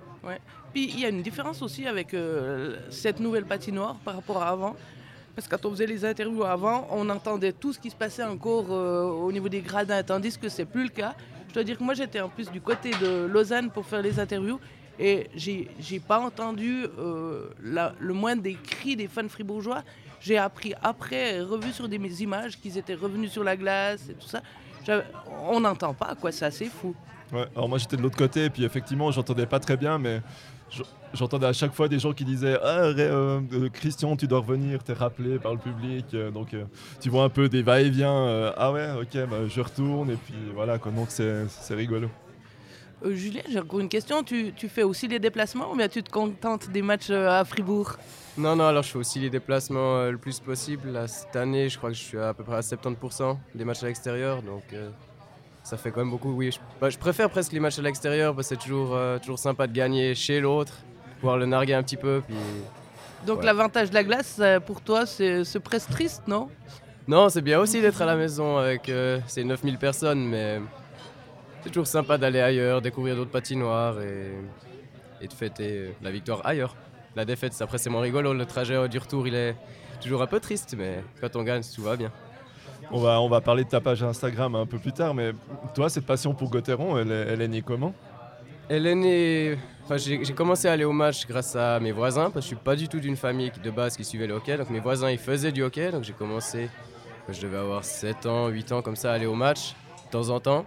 Puis 0.74 0.90
il 0.90 1.00
y 1.00 1.06
a 1.06 1.10
une 1.10 1.22
différence 1.22 1.62
aussi 1.62 1.86
avec 1.86 2.14
euh, 2.14 2.78
cette 2.90 3.20
nouvelle 3.20 3.46
patinoire 3.46 3.96
par 4.04 4.16
rapport 4.16 4.42
à 4.42 4.50
avant. 4.50 4.76
Parce 5.36 5.48
que 5.48 5.56
quand 5.56 5.66
on 5.68 5.72
faisait 5.72 5.86
les 5.88 6.04
interviews 6.06 6.44
avant, 6.44 6.88
on 6.92 7.10
entendait 7.10 7.52
tout 7.54 7.74
ce 7.74 7.80
qui 7.80 7.90
se 7.90 7.96
passait 7.96 8.24
encore 8.24 8.66
euh, 8.72 9.04
au 9.04 9.32
niveau 9.32 9.50
des 9.50 9.62
gradins, 9.62 10.02
tandis 10.04 10.38
que 10.38 10.50
c'est 10.50 10.66
plus 10.66 10.84
le 10.84 10.90
cas. 10.90 11.14
Je 11.50 11.54
dois 11.56 11.64
dire 11.64 11.78
que 11.78 11.84
moi 11.84 11.94
j'étais 11.94 12.20
en 12.22 12.30
plus 12.30 12.50
du 12.52 12.62
côté 12.62 12.92
de 13.02 13.26
Lausanne 13.26 13.70
pour 13.70 13.86
faire 13.86 14.02
les 14.02 14.20
interviews 14.20 14.60
et 15.00 15.30
j'ai 15.36 16.00
pas 16.08 16.20
entendu 16.20 16.86
le 16.98 18.14
moindre 18.14 18.42
des 18.44 18.54
cris 18.56 18.96
des 18.96 19.08
fans 19.08 19.28
fribourgeois. 19.30 19.84
J'ai 20.24 20.38
appris 20.38 20.74
après, 20.82 21.42
revu 21.42 21.72
sur 21.74 21.88
des 21.90 22.24
images, 22.24 22.58
qu'ils 22.60 22.78
étaient 22.78 22.96
revenus 22.96 23.30
sur 23.32 23.44
la 23.44 23.58
glace 23.58 24.08
et 24.10 24.14
tout 24.14 24.28
ça. 24.28 24.42
On 25.50 25.60
n'entend 25.60 25.94
pas 25.94 26.16
quoi, 26.20 26.32
c'est 26.32 26.52
fou. 26.66 26.96
Ouais, 27.32 27.46
alors 27.56 27.68
moi 27.68 27.78
j'étais 27.78 27.98
de 27.98 28.02
l'autre 28.02 28.18
côté 28.18 28.46
et 28.46 28.50
puis 28.50 28.64
effectivement 28.64 29.10
j'entendais 29.12 29.48
pas 29.48 29.60
très 29.60 29.76
bien 29.76 29.98
mais 29.98 30.22
je- 30.70 30.84
j'entendais 31.16 31.48
à 31.48 31.54
chaque 31.54 31.74
fois 31.74 31.88
des 31.88 31.98
gens 31.98 32.14
qui 32.14 32.26
disaient 32.26 32.60
ah 32.62 32.82
euh, 32.84 33.42
euh, 33.54 33.70
Christian 33.70 34.16
tu 34.16 34.28
dois 34.28 34.38
revenir 34.40 34.84
t'es 34.84 34.94
rappelé 34.94 35.40
par 35.40 35.54
le 35.54 35.58
public 35.58 36.06
euh, 36.14 36.30
donc 36.30 36.56
tu 37.02 37.10
vois 37.10 37.24
un 37.24 37.30
peu 37.30 37.50
des 37.50 37.64
va-et-vient 37.64 38.54
ah 38.56 38.72
ouais 38.72 38.88
ok 39.02 39.28
bah, 39.28 39.38
je 39.48 39.62
retourne 39.62 40.12
et 40.12 40.16
puis 40.16 40.36
voilà 40.54 40.78
quoi 40.78 40.92
donc 40.92 41.08
c'est 41.10 41.48
rigolo 41.74 42.08
Euh, 43.06 43.14
Julien, 43.16 43.42
j'ai 43.50 43.60
encore 43.60 43.80
une 43.80 43.90
question. 43.90 44.24
Tu, 44.24 44.54
tu 44.56 44.70
fais 44.70 44.84
aussi 44.84 45.08
les 45.08 45.20
déplacements 45.20 45.72
ou 45.72 45.76
bien 45.76 45.88
tu 45.90 46.02
te 46.04 46.10
contentes 46.10 46.70
des 46.70 46.82
matchs 46.82 47.10
euh, 47.10 47.30
à 47.30 47.44
Fribourg? 47.46 47.94
Non, 48.38 48.56
non, 48.56 48.66
alors 48.66 48.84
je 48.84 48.90
fais 48.90 48.98
aussi 48.98 49.20
les 49.20 49.30
déplacements 49.30 49.98
euh, 49.98 50.12
le 50.12 50.18
plus 50.18 50.40
possible. 50.40 50.90
Là, 50.90 51.08
cette 51.08 51.36
année, 51.36 51.70
je 51.70 51.78
crois 51.78 51.90
que 51.92 51.96
je 51.96 52.02
suis 52.02 52.18
à 52.18 52.34
peu 52.34 52.44
près 52.44 52.56
à 52.56 52.62
70% 52.62 53.38
des 53.56 53.66
matchs 53.66 53.84
à 53.84 53.88
l'extérieur. 53.88 54.42
Donc 54.42 54.64
euh, 54.74 54.90
ça 55.64 55.78
fait 55.78 55.92
quand 55.92 56.00
même 56.00 56.12
beaucoup. 56.12 56.32
Oui, 56.32 56.52
je, 56.52 56.60
bah, 56.80 56.90
je 56.90 56.98
préfère 56.98 57.30
presque 57.30 57.52
les 57.52 57.60
matchs 57.60 57.80
à 57.80 57.82
l'extérieur 57.82 58.34
parce 58.36 58.48
que 58.50 58.56
c'est 58.56 58.62
toujours, 58.62 58.98
toujours 59.22 59.40
sympa 59.40 59.68
de 59.68 59.74
gagner 59.74 60.16
chez 60.16 60.40
l'autre, 60.40 60.74
pouvoir 61.20 61.38
le 61.38 61.46
narguer 61.46 61.74
un 61.74 61.84
petit 61.84 61.98
peu. 61.98 62.22
Puis... 62.26 62.36
Donc 63.28 63.40
Ouais. 63.40 63.46
l'avantage 63.46 63.90
de 63.90 63.96
la 63.96 64.04
glace, 64.04 64.42
pour 64.66 64.82
toi, 64.82 65.06
c'est 65.06 65.44
presque 65.64 65.90
triste, 65.92 66.24
non? 66.28 66.50
Non, 67.08 67.28
c'est 67.30 67.42
bien 67.42 67.60
aussi 67.60 67.82
d'être 67.82 68.02
à 68.02 68.06
la 68.06 68.16
maison 68.16 68.58
avec 68.58 68.90
ces 69.28 69.44
9000 69.44 69.78
personnes, 69.78 70.26
mais 70.26 70.60
c'est 71.64 71.70
toujours 71.70 71.88
sympa 71.88 72.18
d'aller 72.18 72.40
ailleurs, 72.42 72.82
découvrir 72.82 73.16
d'autres 73.16 73.32
patinoires 73.32 74.00
et, 74.02 74.32
et 75.22 75.28
de 75.28 75.34
fêter 75.34 75.70
euh, 75.72 75.90
la 76.02 76.12
victoire 76.12 76.42
ailleurs. 76.46 76.76
La 77.16 77.26
défaite, 77.26 77.54
c'est- 77.54 77.64
après, 77.64 77.78
c'est 77.78 77.90
moins 77.90 78.02
rigolo. 78.02 78.34
Le 78.34 78.46
trajet 78.46 78.76
euh, 78.76 78.88
du 78.88 78.98
retour, 78.98 79.28
il 79.28 79.36
est 79.36 79.56
toujours 80.02 80.22
un 80.22 80.28
peu 80.28 80.40
triste, 80.40 80.76
mais 80.78 81.04
quand 81.22 81.36
on 81.36 81.44
gagne, 81.44 81.62
tout 81.76 81.84
va 81.84 81.96
bien. 81.96 82.12
On 82.92 83.00
va, 83.00 83.22
on 83.22 83.30
va 83.30 83.40
parler 83.42 83.64
de 83.64 83.70
ta 83.70 83.80
page 83.80 84.04
Instagram 84.04 84.56
un 84.56 84.66
peu 84.66 84.78
plus 84.78 84.92
tard, 84.92 85.14
mais 85.14 85.32
toi, 85.74 85.90
cette 85.90 86.06
passion 86.06 86.34
pour 86.34 86.50
Gauthieron, 86.50 86.98
elle, 86.98 87.12
est- 87.12 87.26
elle 87.30 87.42
est 87.42 87.48
née 87.48 87.62
comment? 87.62 87.94
Elle 88.70 88.86
est 88.88 88.96
née. 88.96 89.58
Enfin, 89.86 89.98
j'ai 89.98 90.20
commencé 90.34 90.68
à 90.68 90.72
aller 90.74 90.86
au 90.86 90.94
match 90.94 91.26
grâce 91.28 91.56
à 91.56 91.80
mes 91.80 91.92
voisins, 91.92 92.26
parce 92.32 92.36
que 92.36 92.42
je 92.42 92.48
suis 92.48 92.56
pas 92.56 92.76
du 92.76 92.88
tout 92.88 93.00
d'une 93.00 93.18
famille 93.18 93.52
de 93.62 93.70
base 93.72 93.98
qui 93.98 94.04
suivait 94.06 94.28
le 94.28 94.34
hockey. 94.36 94.58
Donc 94.58 94.70
mes 94.70 94.80
voisins, 94.80 95.10
ils 95.12 95.18
faisaient 95.18 95.52
du 95.52 95.62
hockey, 95.64 95.92
donc 95.92 96.04
j'ai 96.04 96.14
commencé. 96.14 96.70
Je 97.30 97.42
devais 97.42 97.58
avoir 97.58 97.84
7 97.84 98.26
ans, 98.26 98.48
8 98.48 98.72
ans, 98.72 98.82
comme 98.82 98.96
ça, 98.96 99.12
à 99.12 99.16
aller 99.16 99.26
au 99.26 99.36
match, 99.36 99.76
de 100.06 100.12
temps 100.12 100.30
en 100.30 100.40
temps. 100.40 100.66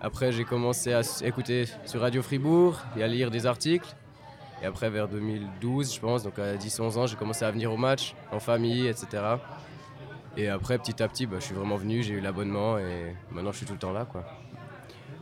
Après, 0.00 0.30
j'ai 0.30 0.44
commencé 0.44 0.92
à 0.92 1.00
écouter 1.24 1.64
sur 1.84 2.00
Radio 2.00 2.22
Fribourg 2.22 2.78
et 2.96 3.02
à 3.02 3.08
lire 3.08 3.30
des 3.30 3.46
articles. 3.46 3.88
Et 4.62 4.66
après, 4.66 4.90
vers 4.90 5.08
2012, 5.08 5.94
je 5.94 6.00
pense, 6.00 6.22
donc 6.22 6.38
à 6.38 6.56
10-11 6.56 6.98
ans, 6.98 7.06
j'ai 7.06 7.16
commencé 7.16 7.44
à 7.44 7.50
venir 7.50 7.72
au 7.72 7.76
match, 7.76 8.14
en 8.32 8.38
famille, 8.38 8.86
etc. 8.86 9.22
Et 10.36 10.48
après, 10.48 10.78
petit 10.78 11.02
à 11.02 11.08
petit, 11.08 11.26
bah, 11.26 11.36
je 11.40 11.46
suis 11.46 11.54
vraiment 11.54 11.76
venu, 11.76 12.02
j'ai 12.02 12.14
eu 12.14 12.20
l'abonnement 12.20 12.78
et 12.78 13.14
maintenant 13.32 13.50
je 13.50 13.58
suis 13.58 13.66
tout 13.66 13.72
le 13.72 13.78
temps 13.78 13.92
là. 13.92 14.04
Quoi. 14.04 14.24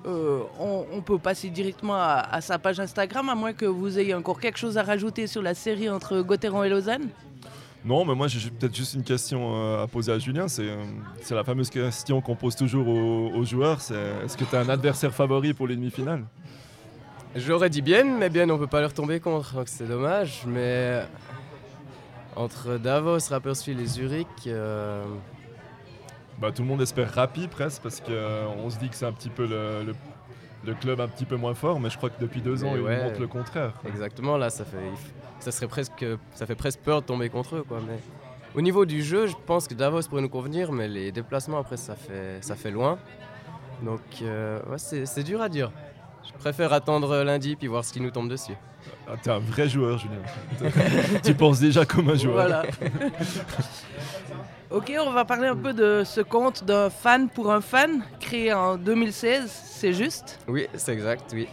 Euh, 0.06 0.42
on, 0.60 1.00
peut 1.00 1.18
passer 1.18 1.48
directement 1.48 1.96
à, 1.96 2.26
à 2.30 2.40
sa 2.40 2.58
page 2.58 2.78
Instagram, 2.78 3.28
à 3.28 3.34
moins 3.34 3.52
que 3.52 3.64
vous 3.64 3.98
ayez 3.98 4.14
encore 4.14 4.38
quelque 4.38 4.58
chose 4.58 4.78
à 4.78 4.82
rajouter 4.82 5.26
sur 5.26 5.42
la 5.42 5.54
série 5.54 5.88
entre 5.88 6.20
Gauthieron 6.20 6.62
et 6.62 6.68
Lausanne? 6.68 7.08
Non, 7.86 8.04
mais 8.04 8.14
moi, 8.16 8.26
j'ai 8.26 8.50
peut-être 8.50 8.74
juste 8.74 8.94
une 8.94 9.04
question 9.04 9.54
euh, 9.54 9.84
à 9.84 9.86
poser 9.86 10.10
à 10.12 10.18
Julien. 10.18 10.48
C'est 10.48 10.68
euh, 10.68 10.82
c'est 11.22 11.34
la 11.36 11.44
fameuse 11.44 11.70
question 11.70 12.20
qu'on 12.20 12.34
pose 12.34 12.56
toujours 12.56 12.88
aux, 12.88 13.30
aux 13.30 13.44
joueurs. 13.44 13.80
C'est 13.80 13.94
est-ce 14.24 14.36
que 14.36 14.44
tu 14.44 14.56
as 14.56 14.60
un 14.60 14.68
adversaire 14.68 15.14
favori 15.14 15.54
pour 15.54 15.68
les 15.68 15.76
demi-finales? 15.76 16.24
J'aurais 17.36 17.70
dit 17.70 17.82
bien, 17.82 18.02
mais 18.18 18.28
bien 18.28 18.48
on 18.50 18.58
peut 18.58 18.66
pas 18.66 18.80
leur 18.80 18.92
tomber 18.92 19.20
contre, 19.20 19.54
donc 19.54 19.68
c'est 19.68 19.86
dommage. 19.86 20.42
Mais 20.46 21.02
entre 22.34 22.76
Davos, 22.78 23.18
Rapperswil 23.30 23.78
et 23.78 23.86
Zurich, 23.86 24.26
euh, 24.46 25.04
bah, 26.40 26.50
Tout 26.52 26.62
le 26.62 26.68
monde 26.68 26.82
espère 26.82 27.12
Rappi 27.14 27.46
presque, 27.46 27.82
parce 27.82 28.00
qu'on 28.00 28.68
se 28.70 28.78
dit 28.78 28.88
que 28.88 28.96
c'est 28.96 29.06
un 29.06 29.12
petit 29.12 29.30
peu 29.30 29.46
le, 29.46 29.84
le- 29.84 29.94
le 30.64 30.74
club 30.74 31.00
un 31.00 31.06
petit 31.06 31.26
peu 31.26 31.36
moins 31.36 31.54
fort, 31.54 31.78
mais 31.78 31.90
je 31.90 31.96
crois 31.96 32.10
que 32.10 32.20
depuis 32.20 32.40
deux 32.40 32.64
ans, 32.64 32.72
ils 32.74 32.80
ouais. 32.82 33.04
montrent 33.04 33.20
le 33.20 33.28
contraire. 33.28 33.74
exactement 33.86 34.36
là, 34.36 34.50
ça 34.50 34.64
fait, 34.64 34.78
ça 35.40 35.52
serait 35.52 35.68
presque, 35.68 36.04
ça 36.34 36.46
fait 36.46 36.54
presque 36.54 36.80
peur 36.80 37.02
de 37.02 37.06
tomber 37.06 37.28
contre 37.28 37.56
eux, 37.56 37.64
quoi. 37.66 37.78
Mais 37.86 37.98
au 38.54 38.60
niveau 38.60 38.86
du 38.86 39.02
jeu, 39.02 39.26
je 39.26 39.34
pense 39.46 39.68
que 39.68 39.74
Davos 39.74 40.02
pourrait 40.08 40.22
nous 40.22 40.28
convenir, 40.28 40.72
mais 40.72 40.88
les 40.88 41.12
déplacements 41.12 41.58
après, 41.58 41.76
ça 41.76 41.94
fait, 41.94 42.38
ça 42.40 42.56
fait 42.56 42.70
loin. 42.70 42.98
Donc 43.82 44.00
euh, 44.22 44.60
ouais, 44.70 44.78
c'est 44.78 45.22
dur 45.22 45.42
à 45.42 45.48
dire. 45.48 45.70
Je 46.26 46.32
préfère 46.38 46.72
attendre 46.72 47.22
lundi 47.22 47.56
puis 47.56 47.68
voir 47.68 47.84
ce 47.84 47.92
qui 47.92 48.00
nous 48.00 48.10
tombe 48.10 48.28
dessus. 48.28 48.54
Ah, 49.08 49.12
T'es 49.22 49.30
un 49.30 49.38
vrai 49.38 49.68
joueur, 49.68 49.98
Julien. 49.98 50.70
tu 51.24 51.34
penses 51.34 51.60
déjà 51.60 51.84
comme 51.84 52.08
un 52.08 52.16
joueur. 52.16 52.34
Voilà. 52.34 52.64
ok, 54.70 54.92
on 55.00 55.12
va 55.12 55.24
parler 55.24 55.48
un 55.48 55.56
peu 55.56 55.72
de 55.72 56.02
ce 56.04 56.20
compte 56.20 56.64
d'un 56.64 56.90
fan 56.90 57.28
pour 57.28 57.52
un 57.52 57.60
fan, 57.60 58.02
créé 58.20 58.52
en 58.52 58.76
2016, 58.76 59.50
c'est 59.50 59.92
juste? 59.92 60.38
Oui, 60.48 60.66
c'est 60.74 60.92
exact, 60.92 61.30
oui. 61.32 61.46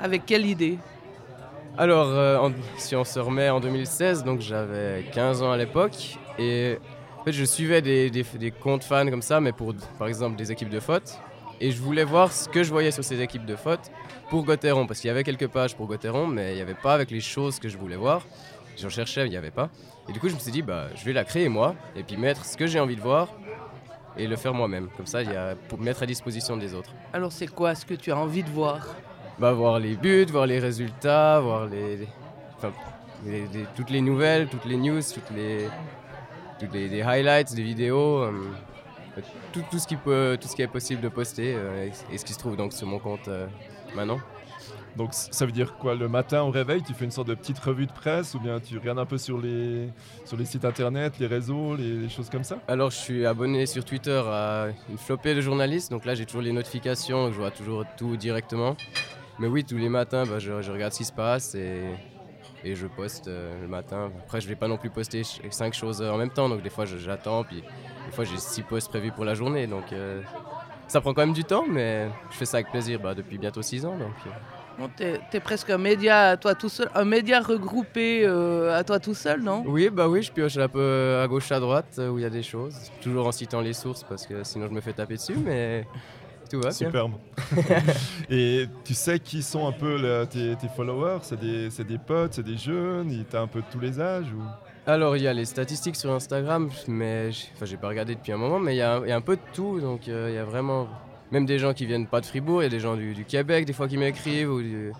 Avec 0.00 0.26
quelle 0.26 0.46
idée? 0.46 0.78
Alors, 1.78 2.08
euh, 2.08 2.50
si 2.76 2.94
on 2.94 3.04
se 3.04 3.18
remet 3.18 3.48
en 3.48 3.60
2016, 3.60 4.24
donc 4.24 4.40
j'avais 4.40 5.04
15 5.12 5.42
ans 5.42 5.52
à 5.52 5.56
l'époque, 5.56 6.18
et 6.38 6.78
je 7.26 7.44
suivais 7.44 7.80
des, 7.80 8.52
comptes 8.60 8.84
fans 8.84 9.08
comme 9.08 9.22
ça, 9.22 9.40
mais 9.40 9.52
pour, 9.52 9.74
par 9.98 10.08
exemple, 10.08 10.36
des 10.36 10.52
équipes 10.52 10.68
de 10.68 10.80
foot, 10.80 11.02
et 11.60 11.70
je 11.70 11.80
voulais 11.80 12.04
voir 12.04 12.32
ce 12.32 12.48
que 12.48 12.62
je 12.62 12.70
voyais 12.70 12.90
sur 12.90 13.04
ces 13.04 13.20
équipes 13.20 13.46
de 13.46 13.56
foot 13.56 13.80
pour 14.28 14.44
Gauthieron, 14.44 14.86
parce 14.86 15.00
qu'il 15.00 15.08
y 15.08 15.10
avait 15.10 15.24
quelques 15.24 15.48
pages 15.48 15.76
pour 15.76 15.86
Gauthieron, 15.86 16.26
mais 16.26 16.52
il 16.52 16.56
n'y 16.56 16.62
avait 16.62 16.74
pas 16.74 16.94
avec 16.94 17.10
les 17.10 17.20
choses 17.20 17.58
que 17.58 17.68
je 17.68 17.78
voulais 17.78 17.96
voir. 17.96 18.26
J'en 18.76 18.88
cherchais, 18.88 19.26
il 19.26 19.30
n'y 19.30 19.36
avait 19.36 19.50
pas. 19.50 19.70
Et 20.08 20.12
du 20.12 20.20
coup, 20.20 20.28
je 20.28 20.34
me 20.34 20.38
suis 20.38 20.52
dit, 20.52 20.62
bah, 20.62 20.88
je 20.94 21.04
vais 21.04 21.12
la 21.12 21.24
créer 21.24 21.48
moi, 21.48 21.74
et 21.96 22.02
puis 22.02 22.16
mettre 22.16 22.44
ce 22.44 22.56
que 22.56 22.66
j'ai 22.66 22.80
envie 22.80 22.96
de 22.96 23.00
voir, 23.00 23.28
et 24.16 24.26
le 24.26 24.36
faire 24.36 24.54
moi-même. 24.54 24.88
Comme 24.96 25.06
ça, 25.06 25.22
il 25.22 25.30
y 25.30 25.36
a, 25.36 25.54
pour 25.68 25.78
mettre 25.78 26.02
à 26.02 26.06
disposition 26.06 26.56
des 26.56 26.74
autres. 26.74 26.90
Alors 27.12 27.32
c'est 27.32 27.46
quoi 27.46 27.74
ce 27.74 27.86
que 27.86 27.94
tu 27.94 28.10
as 28.12 28.16
envie 28.16 28.42
de 28.42 28.50
voir? 28.50 28.86
Bah, 29.40 29.52
voir 29.54 29.78
les 29.78 29.96
buts, 29.96 30.26
voir 30.30 30.46
les 30.46 30.58
résultats, 30.58 31.40
voir 31.40 31.66
les, 31.66 31.96
les- 31.96 32.08
enfin, 32.58 32.72
les- 33.24 33.48
les- 33.48 33.66
toutes 33.74 33.88
les 33.88 34.02
nouvelles, 34.02 34.48
toutes 34.48 34.66
les 34.66 34.76
news, 34.76 35.00
toutes 35.00 35.30
les, 35.34 35.66
toutes 36.58 36.74
les, 36.74 37.00
highlights, 37.00 37.54
des 37.54 37.62
vidéos, 37.62 38.18
euh, 38.18 38.32
tout, 39.54 39.62
tout 39.70 39.78
ce 39.78 39.86
qui 39.86 39.96
peut, 39.96 40.36
tout 40.38 40.46
ce 40.46 40.54
qui 40.54 40.60
est 40.60 40.66
possible 40.66 41.00
de 41.00 41.08
poster 41.08 41.54
euh, 41.56 41.86
et, 41.86 42.14
et 42.14 42.18
ce 42.18 42.24
qui 42.26 42.34
se 42.34 42.38
trouve 42.38 42.54
donc 42.54 42.74
sur 42.74 42.86
mon 42.86 42.98
compte 42.98 43.28
euh, 43.28 43.46
maintenant. 43.96 44.20
Donc 44.94 45.14
ça 45.14 45.46
veut 45.46 45.52
dire 45.52 45.74
quoi? 45.78 45.94
Le 45.94 46.08
matin 46.08 46.42
au 46.42 46.50
réveil, 46.50 46.82
tu 46.82 46.92
fais 46.92 47.06
une 47.06 47.10
sorte 47.10 47.28
de 47.28 47.34
petite 47.34 47.60
revue 47.60 47.86
de 47.86 47.92
presse 47.92 48.34
ou 48.34 48.40
bien 48.40 48.60
tu 48.60 48.76
regardes 48.76 48.98
un 48.98 49.06
peu 49.06 49.16
sur 49.16 49.38
les, 49.40 49.88
sur 50.26 50.36
les 50.36 50.44
sites 50.44 50.66
internet, 50.66 51.14
les 51.18 51.26
réseaux, 51.26 51.76
les, 51.76 51.94
les 51.94 52.08
choses 52.10 52.28
comme 52.28 52.44
ça? 52.44 52.58
Alors 52.68 52.90
je 52.90 52.96
suis 52.96 53.24
abonné 53.24 53.64
sur 53.64 53.86
Twitter 53.86 54.20
à 54.26 54.66
une 54.90 54.98
flopée 54.98 55.34
de 55.34 55.40
journalistes, 55.40 55.90
donc 55.90 56.04
là 56.04 56.14
j'ai 56.14 56.26
toujours 56.26 56.42
les 56.42 56.52
notifications, 56.52 57.32
je 57.32 57.38
vois 57.38 57.50
toujours 57.50 57.84
tout 57.96 58.18
directement. 58.18 58.76
Mais 59.40 59.46
oui, 59.46 59.64
tous 59.64 59.76
les 59.78 59.88
matins, 59.88 60.26
bah, 60.26 60.38
je, 60.38 60.60
je 60.60 60.70
regarde 60.70 60.92
ce 60.92 60.98
qui 60.98 61.04
se 61.04 61.12
passe 61.12 61.54
et, 61.54 61.96
et 62.62 62.74
je 62.74 62.86
poste 62.86 63.26
euh, 63.28 63.60
le 63.62 63.68
matin. 63.68 64.10
Après, 64.26 64.40
je 64.40 64.46
vais 64.48 64.54
pas 64.54 64.68
non 64.68 64.76
plus 64.76 64.90
poster 64.90 65.22
cinq 65.50 65.72
choses 65.72 66.02
en 66.02 66.18
même 66.18 66.30
temps, 66.30 66.48
donc 66.48 66.62
des 66.62 66.70
fois 66.70 66.84
j'attends, 66.84 67.42
puis 67.44 67.62
des 68.06 68.12
fois 68.12 68.24
j'ai 68.24 68.36
six 68.36 68.62
posts 68.62 68.88
prévus 68.88 69.12
pour 69.12 69.24
la 69.24 69.34
journée, 69.34 69.66
donc 69.66 69.92
euh, 69.92 70.20
ça 70.88 71.00
prend 71.00 71.14
quand 71.14 71.22
même 71.22 71.32
du 71.32 71.44
temps, 71.44 71.64
mais 71.70 72.08
je 72.30 72.36
fais 72.36 72.44
ça 72.44 72.58
avec 72.58 72.70
plaisir 72.70 73.00
bah, 73.00 73.14
depuis 73.14 73.38
bientôt 73.38 73.62
six 73.62 73.84
ans. 73.86 73.96
Donc, 73.96 74.12
euh, 74.26 74.30
Bon, 74.78 74.88
t'es, 74.96 75.20
t'es 75.30 75.40
presque 75.40 75.68
un 75.70 75.78
média 75.78 76.36
toi 76.36 76.54
tout 76.54 76.68
seul, 76.68 76.88
un 76.94 77.04
média 77.04 77.40
regroupé 77.40 78.24
euh, 78.24 78.74
à 78.74 78.82
toi 78.82 78.98
tout 78.98 79.14
seul, 79.14 79.42
non? 79.42 79.62
Oui, 79.66 79.90
bah 79.90 80.08
oui, 80.08 80.22
je 80.22 80.32
pioche 80.32 80.56
un 80.56 80.68
peu 80.68 81.18
à 81.22 81.28
gauche, 81.28 81.52
à 81.52 81.60
droite 81.60 81.96
euh, 81.98 82.08
où 82.08 82.18
il 82.18 82.22
y 82.22 82.24
a 82.24 82.30
des 82.30 82.42
choses, 82.42 82.74
toujours 83.02 83.26
en 83.26 83.32
citant 83.32 83.60
les 83.60 83.74
sources 83.74 84.04
parce 84.04 84.26
que 84.26 84.42
sinon 84.42 84.68
je 84.68 84.72
me 84.72 84.80
fais 84.80 84.92
taper 84.92 85.14
dessus, 85.16 85.36
mais 85.36 85.84
tout 86.50 86.56
va 86.58 86.68
bien. 86.68 86.72
Superbe. 86.72 87.12
Et 88.30 88.66
tu 88.84 88.94
sais 88.94 89.18
qui 89.18 89.42
sont 89.42 89.66
un 89.66 89.72
peu 89.72 90.26
tes, 90.30 90.56
tes 90.56 90.68
followers? 90.68 91.18
C'est 91.22 91.38
des, 91.40 91.98
potes, 91.98 92.34
c'est 92.34 92.42
des 92.42 92.56
jeunes? 92.56 93.24
T'as 93.30 93.42
un 93.42 93.46
peu 93.46 93.60
de 93.60 93.66
tous 93.70 93.80
les 93.80 94.00
âges 94.00 94.26
ou... 94.36 94.42
Alors, 94.86 95.16
il 95.16 95.22
y 95.22 95.28
a 95.28 95.32
les 95.32 95.44
statistiques 95.44 95.94
sur 95.96 96.10
Instagram, 96.10 96.68
mais 96.88 97.30
enfin, 97.54 97.66
j'ai 97.66 97.76
pas 97.76 97.88
regardé 97.88 98.14
depuis 98.14 98.32
un 98.32 98.38
moment, 98.38 98.58
mais 98.58 98.74
il 98.74 98.78
y, 98.78 98.82
a 98.82 98.94
un- 98.96 99.02
il 99.04 99.08
y 99.10 99.12
a 99.12 99.16
un 99.16 99.20
peu 99.20 99.36
de 99.36 99.42
tout. 99.52 99.78
Donc, 99.78 100.08
euh, 100.08 100.28
il 100.30 100.34
y 100.34 100.38
a 100.38 100.44
vraiment. 100.44 100.88
Même 101.30 101.46
des 101.46 101.58
gens 101.60 101.74
qui 101.74 101.86
viennent 101.86 102.06
pas 102.08 102.20
de 102.20 102.26
Fribourg, 102.26 102.62
il 102.62 102.64
y 102.64 102.66
a 102.66 102.70
des 102.70 102.80
gens 102.80 102.96
du, 102.96 103.14
du 103.14 103.24
Québec, 103.24 103.66
des 103.66 103.72
fois 103.72 103.86
qui 103.86 103.96
m'écrivent, 103.98 104.50
ou 104.50 104.60
du- 104.62 104.90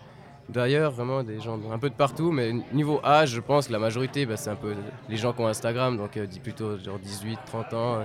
d'ailleurs, 0.49 0.93
vraiment 0.93 1.23
des 1.25 1.41
gens 1.41 1.59
un 1.73 1.79
peu 1.79 1.89
de 1.89 1.95
partout. 1.95 2.31
Mais 2.31 2.53
niveau 2.73 3.01
âge, 3.03 3.31
je 3.31 3.41
pense 3.41 3.67
que 3.69 3.73
la 3.73 3.79
majorité, 3.81 4.27
bah, 4.27 4.37
c'est 4.37 4.51
un 4.51 4.55
peu 4.55 4.75
les 5.09 5.17
gens 5.17 5.33
qui 5.33 5.41
ont 5.41 5.49
Instagram, 5.49 5.97
donc 5.97 6.17
euh, 6.19 6.27
plutôt 6.43 6.79
genre 6.79 6.99
18, 6.99 7.39
30 7.47 7.73
ans. 7.75 7.99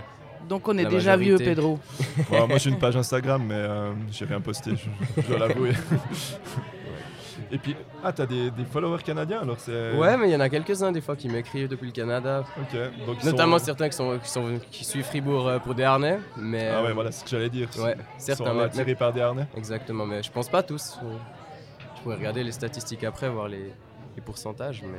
Donc 0.47 0.67
on 0.67 0.77
est 0.77 0.83
La 0.83 0.89
déjà 0.89 1.17
vieux. 1.17 1.37
Pedro. 1.37 1.79
Bon, 2.29 2.47
Moi 2.47 2.57
j'ai 2.57 2.69
une 2.69 2.79
page 2.79 2.95
Instagram 2.95 3.43
mais 3.47 3.55
euh, 3.55 3.91
j'ai 4.11 4.25
rien 4.25 4.39
posté, 4.41 4.71
je, 4.75 5.21
je 5.21 5.27
dois 5.27 5.39
l'avouer. 5.39 5.71
Et 7.51 7.57
puis, 7.57 7.75
ah 8.03 8.11
t'as 8.11 8.25
des, 8.25 8.49
des 8.49 8.65
followers 8.65 9.03
canadiens 9.03 9.39
alors 9.41 9.59
c'est... 9.59 9.93
Ouais, 9.93 10.17
mais 10.17 10.29
il 10.29 10.31
y 10.31 10.35
en 10.35 10.39
a 10.39 10.49
quelques-uns 10.49 10.91
des 10.91 11.01
fois 11.01 11.15
qui 11.15 11.27
m'écrivent 11.29 11.67
depuis 11.67 11.85
le 11.85 11.91
Canada, 11.91 12.43
Ok, 12.57 12.77
donc 13.05 13.23
notamment 13.23 13.59
sont... 13.59 13.65
certains 13.65 13.89
qui, 13.89 13.95
sont, 13.95 14.17
qui, 14.19 14.29
sont, 14.29 14.59
qui 14.71 14.83
suivent 14.83 15.05
Fribourg 15.05 15.47
euh, 15.47 15.59
pour 15.59 15.75
des 15.75 15.83
harnais. 15.83 16.19
Mais, 16.37 16.69
Ah 16.73 16.81
ouais, 16.81 16.89
euh, 16.89 16.93
voilà 16.93 17.11
ce 17.11 17.23
que 17.23 17.29
j'allais 17.29 17.49
dire. 17.49 17.67
Ouais, 17.77 17.95
certains. 18.17 18.45
sont 18.45 18.53
mais- 18.55 18.63
attirés 18.63 18.95
par 18.95 19.13
des 19.13 19.21
harnais. 19.21 19.47
Exactement, 19.55 20.05
mais 20.05 20.23
je 20.23 20.31
pense 20.31 20.49
pas 20.49 20.63
tous. 20.63 20.97
Je 21.97 22.01
pourrais 22.01 22.15
regarder 22.15 22.43
les 22.43 22.51
statistiques 22.51 23.03
après, 23.03 23.29
voir 23.29 23.47
les, 23.47 23.73
les 24.15 24.21
pourcentages, 24.21 24.81
mais 24.83 24.97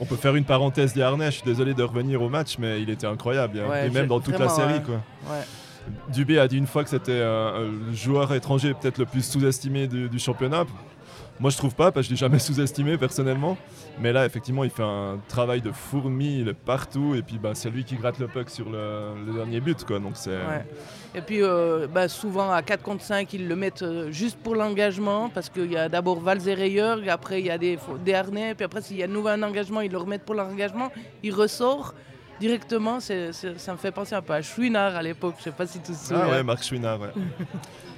On 0.00 0.04
peut 0.06 0.16
faire 0.16 0.34
une 0.36 0.44
parenthèse 0.44 0.92
des 0.94 1.02
harnais, 1.02 1.26
je 1.26 1.36
suis 1.36 1.44
désolé 1.44 1.74
de 1.74 1.82
revenir 1.82 2.22
au 2.22 2.28
match, 2.28 2.56
mais 2.58 2.80
il 2.82 2.90
était 2.90 3.06
incroyable. 3.06 3.60
hein. 3.60 3.68
Ouais, 3.68 3.86
Et 3.86 3.90
même 3.90 4.06
dans 4.06 4.20
toute 4.20 4.38
la 4.38 4.48
série. 4.48 4.74
ouais. 4.74 4.82
Quoi. 4.82 4.94
Ouais. 5.30 5.42
Dubé 6.12 6.38
a 6.38 6.48
dit 6.48 6.56
une 6.58 6.66
fois 6.66 6.82
que 6.82 6.90
c'était 6.90 7.12
euh, 7.12 7.70
le 7.88 7.92
joueur 7.94 8.34
étranger 8.34 8.74
peut-être 8.74 8.98
le 8.98 9.06
plus 9.06 9.24
sous-estimé 9.24 9.86
du, 9.86 10.08
du 10.08 10.18
championnat. 10.18 10.64
Moi, 11.38 11.50
je 11.50 11.56
trouve 11.58 11.74
pas, 11.74 11.92
parce 11.92 12.06
que 12.06 12.08
je 12.08 12.14
l'ai 12.14 12.18
jamais 12.20 12.38
sous-estimé 12.38 12.96
personnellement. 12.96 13.58
Mais 14.00 14.12
là, 14.12 14.24
effectivement, 14.24 14.64
il 14.64 14.70
fait 14.70 14.82
un 14.82 15.18
travail 15.28 15.60
de 15.60 15.70
fourmi, 15.70 16.40
il 16.40 16.48
est 16.48 16.54
partout, 16.54 17.14
et 17.14 17.22
puis 17.22 17.38
bah, 17.38 17.50
c'est 17.54 17.68
lui 17.70 17.84
qui 17.84 17.96
gratte 17.96 18.18
le 18.18 18.26
puck 18.26 18.48
sur 18.50 18.68
le, 18.70 19.14
le 19.26 19.32
dernier 19.34 19.60
but, 19.60 19.84
quoi. 19.84 19.98
Donc 19.98 20.12
c'est. 20.14 20.30
Ouais. 20.36 20.64
Et 21.14 21.20
puis 21.20 21.42
euh, 21.42 21.86
bah, 21.86 22.08
souvent 22.08 22.50
à 22.50 22.62
4 22.62 22.82
contre 22.82 23.02
5, 23.04 23.32
ils 23.34 23.48
le 23.48 23.56
mettent 23.56 23.82
euh, 23.82 24.10
juste 24.10 24.38
pour 24.38 24.54
l'engagement, 24.54 25.28
parce 25.30 25.48
qu'il 25.50 25.70
y 25.72 25.76
a 25.76 25.88
d'abord 25.88 26.20
Valls 26.20 26.46
et 26.48 26.54
Rayeur, 26.54 27.02
et 27.02 27.08
après 27.10 27.40
il 27.40 27.46
y 27.46 27.50
a 27.50 27.56
des, 27.58 27.78
des 28.04 28.14
harnais, 28.14 28.54
puis 28.54 28.64
après 28.64 28.82
s'il 28.82 28.96
y 28.98 29.02
a 29.02 29.06
de 29.06 29.12
nouveau 29.12 29.28
un 29.28 29.42
engagement, 29.42 29.80
ils 29.80 29.90
le 29.90 29.96
remettent 29.98 30.24
pour 30.24 30.34
l'engagement, 30.34 30.90
il 31.22 31.32
ressort 31.34 31.94
directement, 32.38 33.00
c'est- 33.00 33.32
c'est- 33.32 33.58
ça 33.58 33.72
me 33.72 33.78
fait 33.78 33.92
penser 33.92 34.14
un 34.14 34.20
peu 34.20 34.34
à 34.34 34.42
Chouinard 34.42 34.94
à 34.94 35.02
l'époque, 35.02 35.36
je 35.38 35.44
sais 35.44 35.52
pas 35.52 35.66
si 35.66 35.78
te 35.80 35.90
souviens. 35.92 36.22
Ah 36.24 36.28
ouais, 36.30 36.42
Marc 36.42 36.62
Chouinard, 36.62 37.00
ouais. 37.00 37.12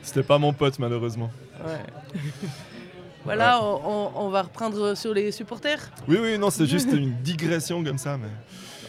C'était 0.02 0.22
pas 0.22 0.38
mon 0.38 0.52
pote, 0.52 0.78
malheureusement. 0.78 1.30
Ouais. 1.66 2.20
voilà, 3.24 3.62
on, 3.62 3.80
on- 3.84 4.10
on 4.26 4.28
va 4.30 4.42
reprendre 4.42 4.94
sur 4.96 5.12
les 5.14 5.30
supporters. 5.32 5.80
Oui, 6.08 6.18
oui, 6.20 6.38
non, 6.38 6.50
c'est 6.50 6.66
juste 6.66 6.90
une 6.92 7.14
digression 7.22 7.82
comme 7.84 7.98
ça, 7.98 8.16
mais 8.16 8.28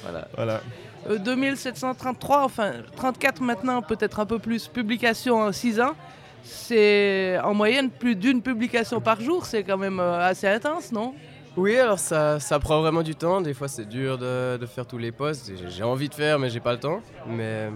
Voilà. 0.04 0.28
voilà. 0.36 0.62
Euh, 1.10 1.18
2733, 1.18 2.44
enfin 2.44 2.74
34 2.96 3.42
maintenant, 3.42 3.82
peut-être 3.82 4.20
un 4.20 4.26
peu 4.26 4.40
plus, 4.40 4.68
publications 4.68 5.42
en 5.42 5.52
6 5.52 5.80
ans. 5.80 5.94
C'est 6.44 7.38
en 7.44 7.54
moyenne 7.54 7.90
plus 7.90 8.16
d'une 8.16 8.42
publication 8.42 9.02
par 9.02 9.20
jour, 9.22 9.46
c'est 9.46 9.64
quand 9.64 9.78
même 9.78 10.00
euh, 10.00 10.26
assez 10.28 10.48
intense, 10.48 10.92
non? 10.92 11.14
Oui, 11.58 11.78
alors 11.78 12.00
ça, 12.00 12.40
ça 12.40 12.60
prend 12.60 12.80
vraiment 12.82 13.02
du 13.02 13.16
temps. 13.16 13.42
Des 13.42 13.54
fois, 13.54 13.68
c'est 13.68 13.86
dur 13.88 14.18
de, 14.18 14.58
de 14.58 14.66
faire 14.66 14.86
tous 14.86 14.98
les 14.98 15.12
posts. 15.12 15.52
J'ai- 15.58 15.70
J'ai 15.70 15.84
envie 15.84 16.08
de 16.08 16.14
faire, 16.14 16.40
mais 16.40 16.50
j'ai 16.50 16.60
pas 16.62 16.72
le 16.74 16.80
temps. 16.80 17.02
Mais 17.28 17.70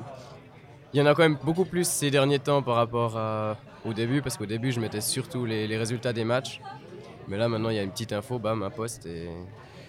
il 0.94 1.00
y 1.00 1.02
en 1.02 1.06
a 1.06 1.14
quand 1.16 1.24
même 1.24 1.38
beaucoup 1.44 1.66
plus 1.66 1.88
ces 1.88 2.12
derniers 2.12 2.40
temps 2.40 2.62
par 2.62 2.76
rapport 2.76 3.18
à- 3.18 3.58
au 3.86 3.94
début, 3.94 4.22
parce 4.22 4.38
qu'au 4.38 4.46
début, 4.46 4.72
je 4.72 4.80
mettais 4.80 5.02
surtout 5.02 5.46
les, 5.46 5.68
les 5.68 5.78
résultats 5.78 6.14
des 6.14 6.24
matchs. 6.24 6.62
Mais 7.28 7.38
là, 7.38 7.48
maintenant, 7.50 7.70
il 7.70 7.76
y 7.76 7.80
a 7.80 7.84
une 7.84 7.92
petite 7.92 8.14
info, 8.14 8.38
bam, 8.40 8.62
un 8.64 8.70
post, 8.70 9.06
et 9.06 9.28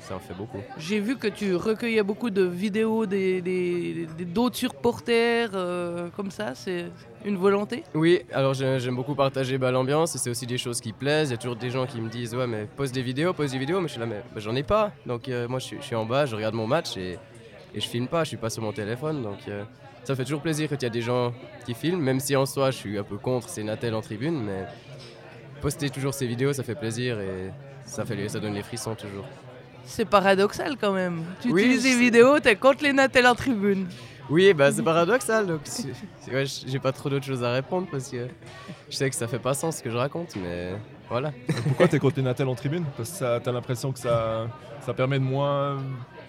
ça 0.01 0.17
en 0.17 0.19
fait 0.19 0.35
beaucoup. 0.35 0.59
J'ai 0.79 1.01
vu 1.01 1.17
que 1.17 1.27
tu 1.29 1.55
recueillais 1.57 2.03
beaucoup 2.03 2.31
de 2.31 2.43
vidéos 2.43 3.07
des, 3.07 3.41
des- 3.41 4.07
d'autres 4.25 4.57
supporters, 4.57 5.51
euh, 5.55 6.09
comme 6.17 6.31
ça, 6.31 6.55
c'est 6.55 6.87
une 7.25 7.37
volonté? 7.37 7.83
Oui, 7.95 8.21
alors 8.33 8.55
j'ai- 8.55 8.79
j'aime 8.81 8.97
beaucoup 8.97 9.15
partager 9.15 9.59
bah, 9.59 9.71
l'ambiance 9.71 10.15
et 10.15 10.19
c'est 10.19 10.31
aussi 10.31 10.47
des 10.47 10.59
choses 10.59 10.81
qui 10.81 10.93
plaisent. 10.93 11.29
Il 11.31 11.33
y 11.33 11.35
a 11.35 11.39
toujours 11.39 11.57
des 11.57 11.71
gens 11.71 11.87
qui 11.87 12.01
me 12.01 12.09
disent 12.09 12.35
Ouais, 12.35 12.47
mais 12.47 12.67
poste 12.77 12.95
des 12.95 13.03
vidéos, 13.03 13.33
poste 13.33 13.53
des 13.53 13.59
vidéos. 13.59 13.81
Mais 13.81 13.89
je 13.89 13.93
suis 13.93 14.01
là, 14.01 14.07
mais 14.07 14.23
bah, 14.35 14.41
j'en 14.41 14.55
ai 14.55 14.63
pas. 14.63 14.93
Donc 15.07 15.29
euh, 15.29 15.49
moi, 15.49 15.59
je 15.59 15.65
suis, 15.67 15.77
je 15.81 15.85
suis 15.85 15.97
en 15.97 16.05
bas, 16.05 16.27
je 16.27 16.35
regarde 16.37 16.55
mon 16.55 16.67
match 16.67 16.97
et, 16.97 17.19
et 17.75 17.81
je 17.81 17.89
filme 17.89 18.09
pas, 18.09 18.25
je 18.25 18.29
suis 18.29 18.37
pas 18.37 18.51
sur 18.51 18.63
mon 18.63 18.73
téléphone. 18.73 19.23
Donc 19.23 19.39
euh, 19.49 19.65
ça 20.05 20.15
fait 20.15 20.25
toujours 20.25 20.41
plaisir 20.43 20.69
quand 20.69 20.77
il 20.77 20.83
y 20.85 20.87
a 20.87 20.91
des 20.91 21.03
gens 21.03 21.33
qui 21.67 21.75
filment, 21.75 22.01
même 22.03 22.21
si 22.21 22.37
en 22.37 22.47
soi, 22.47 22.71
je 22.71 22.77
suis 22.77 22.99
un 22.99 23.03
peu 23.05 23.17
contre 23.19 23.49
ces 23.49 23.63
Natel 23.65 23.95
en 23.95 24.01
tribune. 24.03 24.43
Mais 24.45 24.67
poster 25.61 25.91
toujours 25.91 26.15
ces 26.15 26.27
vidéos, 26.27 26.53
ça 26.53 26.63
fait 26.63 26.75
plaisir 26.75 27.19
et 27.21 27.51
ça, 27.87 28.05
fait 28.05 28.29
ça 28.29 28.39
donne 28.41 28.55
les 28.55 28.63
frissons 28.63 28.95
toujours. 28.95 29.25
C'est 29.85 30.05
paradoxal 30.07 30.77
quand 30.81 30.93
même. 30.93 31.23
Tu 31.43 31.51
Oui, 31.53 31.63
utilises 31.63 31.85
les 31.85 31.91
c'est- 31.93 31.99
vidéos, 31.99 32.41
t'es 32.41 32.57
contre 32.57 32.83
les 32.85 32.93
Natel 32.93 33.27
en 33.27 33.35
tribune. 33.35 33.87
Oui, 34.31 34.55
bah 34.55 34.73
c'est 34.73 34.83
paradoxal. 34.83 35.47
Donc 35.47 35.61
c'est- 35.65 35.89
c'est- 36.21 36.33
ouais, 36.33 36.45
j'ai 36.67 36.79
pas 36.79 36.93
trop 36.93 37.11
d'autres 37.11 37.27
choses 37.27 37.45
à 37.45 37.53
répondre 37.53 37.87
parce 37.91 38.09
que 38.09 38.27
je 38.89 38.97
sais 38.97 39.11
que 39.11 39.17
ça 39.17 39.29
fait 39.29 39.39
pas 39.39 39.53
sens 39.53 39.77
ce 39.79 39.83
que 39.83 39.91
je 39.91 39.97
raconte, 39.99 40.37
mais 40.37 40.73
voilà. 41.11 41.33
Pourquoi 41.69 41.89
t'es 41.89 41.99
contre 41.99 42.17
les 42.17 42.23
Natel 42.23 42.49
en 42.49 42.55
tribune? 42.55 42.85
Parce 42.97 43.11
que 43.11 43.17
ça- 43.17 43.39
t'as 43.45 43.53
l'impression 43.53 43.93
que 43.93 43.99
ça, 43.99 44.47
ça 44.81 44.95
permet 44.95 45.19
de 45.19 45.25
moins 45.25 45.77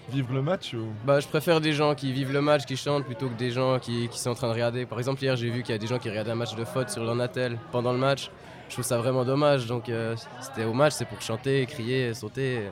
vivre 0.10 0.34
le 0.34 0.42
match 0.42 0.74
ou... 0.74 0.88
Bah, 1.06 1.20
je 1.20 1.28
préfère 1.28 1.62
des 1.62 1.74
gens 1.74 1.96
qui 1.96 2.12
vivent 2.12 2.34
le 2.34 2.42
match, 2.42 2.66
qui 2.66 2.78
chantent, 2.78 3.06
plutôt 3.06 3.28
que 3.30 3.38
des 3.38 3.52
gens 3.52 3.80
qui, 3.80 4.08
qui 4.10 4.20
sont 4.20 4.32
en 4.32 4.36
train 4.36 4.48
de 4.48 4.54
regarder. 4.54 4.86
Par 4.86 4.98
exemple, 4.98 5.22
hier, 5.22 5.36
j'ai 5.36 5.50
vu 5.50 5.64
qu'il 5.64 5.74
y 5.74 5.76
a 5.76 5.80
des 5.80 5.88
gens 5.88 6.00
qui 6.00 6.10
regardaient 6.10 6.32
un 6.32 6.36
match 6.36 6.56
de 6.56 6.66
faute 6.66 6.90
sur 6.90 7.04
leur 7.04 7.16
Natel 7.16 7.58
pendant 7.72 7.92
le 7.92 8.00
match. 8.00 8.30
Je 8.68 8.74
trouve 8.74 8.86
ça 8.86 8.98
vraiment 8.98 9.26
dommage. 9.26 9.68
Donc, 9.68 9.90
euh, 9.90 10.16
c'était 10.42 10.66
au 10.66 10.74
match, 10.74 10.94
c'est 10.94 11.06
pour 11.06 11.22
chanter, 11.22 11.66
crier, 11.66 12.14
sauter, 12.14 12.70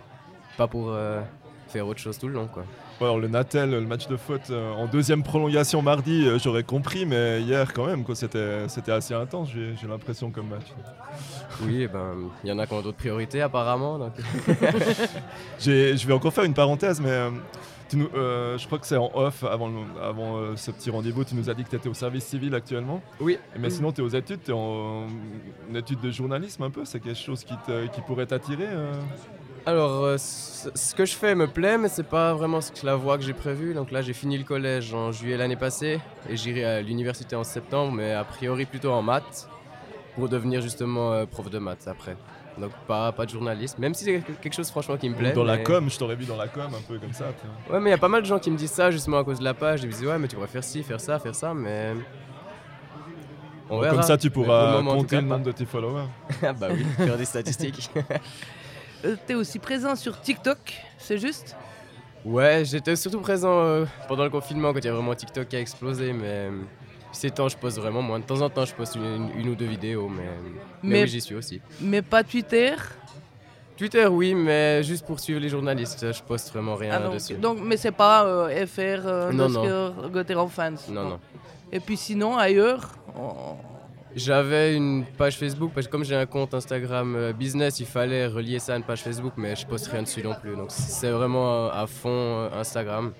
pas 0.58 0.68
pour 0.68 0.90
euh, 0.90 1.22
faire 1.74 1.88
autre 1.88 2.00
chose 2.00 2.20
tout 2.20 2.28
le 2.28 2.34
long, 2.36 2.48
quoi. 2.48 2.64
Alors 3.02 3.20
le 3.20 3.28
Natel, 3.28 3.72
le 3.72 3.82
match 3.82 4.08
de 4.08 4.16
foot 4.16 4.42
euh, 4.52 4.72
en 4.74 4.86
deuxième 4.86 5.24
prolongation 5.24 5.82
mardi, 5.82 6.26
euh, 6.26 6.38
j'aurais 6.38 6.64
compris, 6.64 7.06
mais 7.06 7.42
hier 7.42 7.74
quand 7.74 7.88
même, 7.88 8.06
c'était, 8.14 8.92
assez 8.92 9.14
intense, 9.16 9.50
j'ai, 9.52 9.88
l'impression 9.88 10.30
comme 10.30 10.50
match. 10.50 10.68
Oui, 11.64 11.82
et 11.82 11.88
ben, 11.88 12.14
il 12.44 12.50
y 12.50 12.54
en 12.54 12.60
a 12.60 12.68
qui 12.68 12.74
ont 12.74 12.82
d'autres 12.82 12.98
priorités, 12.98 13.42
apparemment. 13.42 13.98
Donc... 13.98 14.14
Je 15.60 16.08
vais 16.08 16.14
encore 16.14 16.32
faire 16.34 16.44
une 16.44 16.54
parenthèse, 16.54 17.02
mais 17.02 17.10
euh, 17.10 17.32
tu 17.90 17.98
nous- 17.98 18.10
je 18.14 18.66
crois 18.68 18.78
que 18.78 18.86
c'est 18.86 18.98
en 18.98 19.12
off 19.16 19.44
avant, 19.44 19.68
le- 19.68 20.02
avant 20.02 20.56
ce 20.56 20.70
petit 20.72 20.92
rendez-vous. 20.92 21.24
Tu 21.24 21.36
nous 21.36 21.50
as 21.50 21.56
dit 21.56 21.64
que 21.64 21.70
tu 21.70 21.76
étais 21.76 21.90
au 21.90 21.94
service 21.94 22.26
civil 22.26 22.54
actuellement. 22.54 23.02
Oui. 23.20 23.40
Mais 23.58 23.72
sinon, 23.72 23.92
tu 23.92 24.02
es 24.02 24.04
aux 24.04 24.10
études, 24.10 24.44
tu 24.44 24.52
es 24.52 24.54
en, 24.54 25.08
en 25.08 25.76
études 25.76 26.02
de 26.02 26.12
journalisme 26.12 26.64
un 26.64 26.70
peu. 26.70 26.86
C'est 26.86 27.00
quelque 27.00 27.20
chose 27.20 27.44
qui, 27.44 27.56
qui 27.92 28.02
pourrait 28.02 28.28
t'attirer 28.28 28.68
Alors, 29.66 30.04
euh, 30.04 30.18
ce 30.18 30.94
que 30.94 31.06
je 31.06 31.16
fais 31.16 31.36
me 31.36 31.48
plaît, 31.48 31.78
mais 31.78 31.88
c'est 31.88 32.08
pas 32.08 32.34
vraiment 32.34 32.60
ce 32.60 32.72
que 32.72 32.86
la 32.86 32.96
voie 32.96 33.18
que 33.18 33.24
j'ai 33.24 33.34
prévue. 33.34 33.74
Donc 33.74 33.92
là, 33.92 34.02
j'ai 34.02 34.14
fini 34.14 34.38
le 34.38 34.44
collège 34.44 34.94
en 34.94 35.12
juillet 35.12 35.38
l'année 35.38 35.56
passée 35.56 36.02
et 36.30 36.36
j'irai 36.36 36.66
à 36.66 36.82
l'université 36.82 37.36
en 37.36 37.44
septembre, 37.44 37.94
mais 37.94 38.12
a 38.12 38.26
priori 38.26 38.66
plutôt 38.66 38.92
en 38.92 39.02
maths 39.02 39.48
pour 40.16 40.28
devenir 40.28 40.62
justement 40.62 41.14
euh, 41.14 41.26
prof 41.26 41.50
de 41.50 41.60
maths 41.60 41.88
après. 41.88 42.18
Donc 42.58 42.72
pas, 42.88 43.12
pas 43.14 43.26
de 43.26 43.32
journaliste, 43.32 43.80
même 43.80 43.94
si 43.94 44.04
c'est 44.04 44.22
quelque 44.42 44.54
chose 44.54 44.70
franchement 44.70 44.98
qui 44.98 45.10
me 45.10 45.16
plaît. 45.16 45.32
Dans 45.32 45.44
la 45.44 45.58
com, 45.58 45.90
je 45.90 45.98
t'aurais 45.98 46.16
vu 46.16 46.26
dans 46.26 46.38
la 46.38 46.48
com 46.48 46.68
un 46.68 46.82
peu 46.88 47.00
comme 47.00 47.14
ça. 47.14 47.26
Ouais, 47.72 47.80
mais 47.80 47.90
il 47.90 47.94
y 47.94 47.96
a 47.96 47.98
pas 47.98 48.10
mal 48.10 48.22
de 48.22 48.28
gens 48.28 48.38
qui 48.38 48.52
me 48.52 48.58
disent 48.58 48.72
ça 48.72 48.92
justement 48.92 49.20
à 49.20 49.24
cause 49.24 49.40
de 49.40 49.44
la 49.44 49.56
page. 49.56 49.82
Ils 49.82 49.88
me 49.88 49.92
disent 49.92 50.06
ouais, 50.06 50.20
mais 50.20 50.28
tu 50.28 50.36
pourrais 50.36 50.48
faire 50.48 50.64
ci, 50.64 50.84
faire 50.84 51.00
ça, 51.00 51.18
faire 51.20 51.34
ça, 51.34 51.54
mais. 51.54 51.94
On 53.70 53.80
verra. 53.80 53.96
Comme 53.96 54.04
ça, 54.04 54.18
tu 54.18 54.30
pourras 54.30 54.74
moment, 54.74 54.98
compter 54.98 55.16
cas, 55.16 55.22
le 55.22 55.28
nombre 55.28 55.46
de 55.46 55.52
tes 55.52 55.66
followers. 55.66 56.06
Ah 56.44 56.54
bah 56.54 56.68
oui, 56.72 56.84
faire 56.98 57.18
des 57.18 57.26
statistiques. 57.26 57.90
Euh, 59.06 59.16
T'es 59.28 59.34
aussi 59.36 59.60
présent 59.60 59.96
sur 59.96 60.20
TikTok, 60.22 60.58
c'est 60.98 61.18
juste? 61.18 61.56
Ouais, 62.26 62.64
j'étais 62.66 62.96
surtout 62.96 63.20
présent 63.20 63.60
euh, 63.60 63.86
pendant 64.08 64.24
le 64.24 64.30
confinement 64.30 64.72
quand 64.72 64.80
il 64.80 64.86
y 64.86 64.90
a 64.90 64.94
vraiment 64.94 65.14
TikTok 65.14 65.48
qui 65.50 65.56
a 65.58 65.60
explosé, 65.60 66.14
mais 66.14 66.26
euh, 66.26 66.52
ces 67.12 67.30
temps 67.30 67.50
je 67.50 67.58
poste 67.58 67.78
vraiment 67.80 68.02
moins. 68.02 68.20
De 68.20 68.24
temps 68.24 68.40
en 68.40 68.50
temps 68.50 68.64
je 68.64 68.74
poste 68.74 68.96
une, 68.96 69.50
ou 69.50 69.56
deux 69.56 69.66
vidéos, 69.66 70.08
mais, 70.08 70.24
mais, 70.82 70.90
Mais- 70.90 71.02
oui 71.04 71.08
j'y 71.10 71.20
suis 71.20 71.36
aussi. 71.36 71.60
Mais 71.82 72.02
pas 72.02 72.24
Twitter? 72.24 72.76
Twitter 73.76 74.06
oui, 74.08 74.34
mais 74.36 74.84
juste 74.84 75.06
pour 75.06 75.20
suivre 75.20 75.42
les 75.42 75.50
journalistes, 75.50 76.14
je 76.14 76.22
poste 76.24 76.52
vraiment 76.54 76.76
rien 76.76 76.92
Ah, 76.94 77.00
donc, 77.00 77.16
dessus. 77.16 77.34
donc- 77.34 77.58
mais 77.62 77.76
c'est 77.76 77.92
pas 77.92 78.24
euh, 78.26 78.66
FR, 78.66 78.80
euh, 79.06 79.32
Non, 79.34 80.10
Gotteron 80.10 80.48
fans. 80.48 80.72
Non, 80.90 81.10
non. 81.10 81.20
Et 81.74 81.80
puis 81.82 81.98
sinon, 81.98 82.38
ailleurs, 82.38 82.92
on- 83.18 83.56
J'avais 84.16 84.76
une 84.76 85.06
page 85.18 85.38
Facebook, 85.38 85.72
parce 85.74 85.88
que 85.88 85.92
comme 85.92 86.04
j'ai 86.04 86.16
un 86.16 86.26
compte 86.28 86.54
Instagram 86.54 87.16
euh, 87.16 87.34
business, 87.34 87.80
il 87.80 87.86
fallait 87.88 88.28
relier 88.28 88.60
ça 88.60 88.74
à 88.74 88.78
une 88.78 88.84
page 88.84 89.02
Facebook, 89.02 89.34
mais 89.38 89.56
je 89.56 89.66
poste 89.66 89.88
rien 89.88 90.04
dessus 90.04 90.22
non 90.24 90.36
plus. 90.40 90.56
Donc 90.56 90.68
c'est 90.70 91.10
vraiment 91.10 91.70
à 91.72 91.88
fond 91.88 92.10
euh, 92.12 92.50
Instagram 92.60 93.12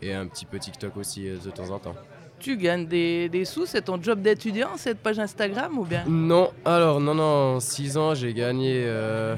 et 0.00 0.14
un 0.14 0.26
petit 0.28 0.44
peu 0.46 0.58
TikTok 0.58 0.96
aussi 0.96 1.28
euh, 1.28 1.36
de 1.44 1.50
temps 1.50 1.70
en 1.70 1.78
temps. 1.80 1.94
tu 2.38 2.56
gagnes 2.56 2.86
des, 2.86 3.28
des 3.28 3.44
sous, 3.44 3.66
c'est 3.66 3.82
ton 3.82 4.00
job 4.00 4.22
d'étudiant, 4.22 4.70
cette 4.76 4.98
page 5.00 5.18
Instagram 5.18 5.76
ou 5.78 5.84
bien? 5.84 6.04
Non, 6.06 6.52
alors 6.64 7.00
non, 7.00 7.14
non, 7.14 7.56
en 7.56 7.60
6 7.60 7.96
ans 7.98 8.14
j'ai 8.14 8.32
gagné 8.32 8.84
euh, 8.86 9.34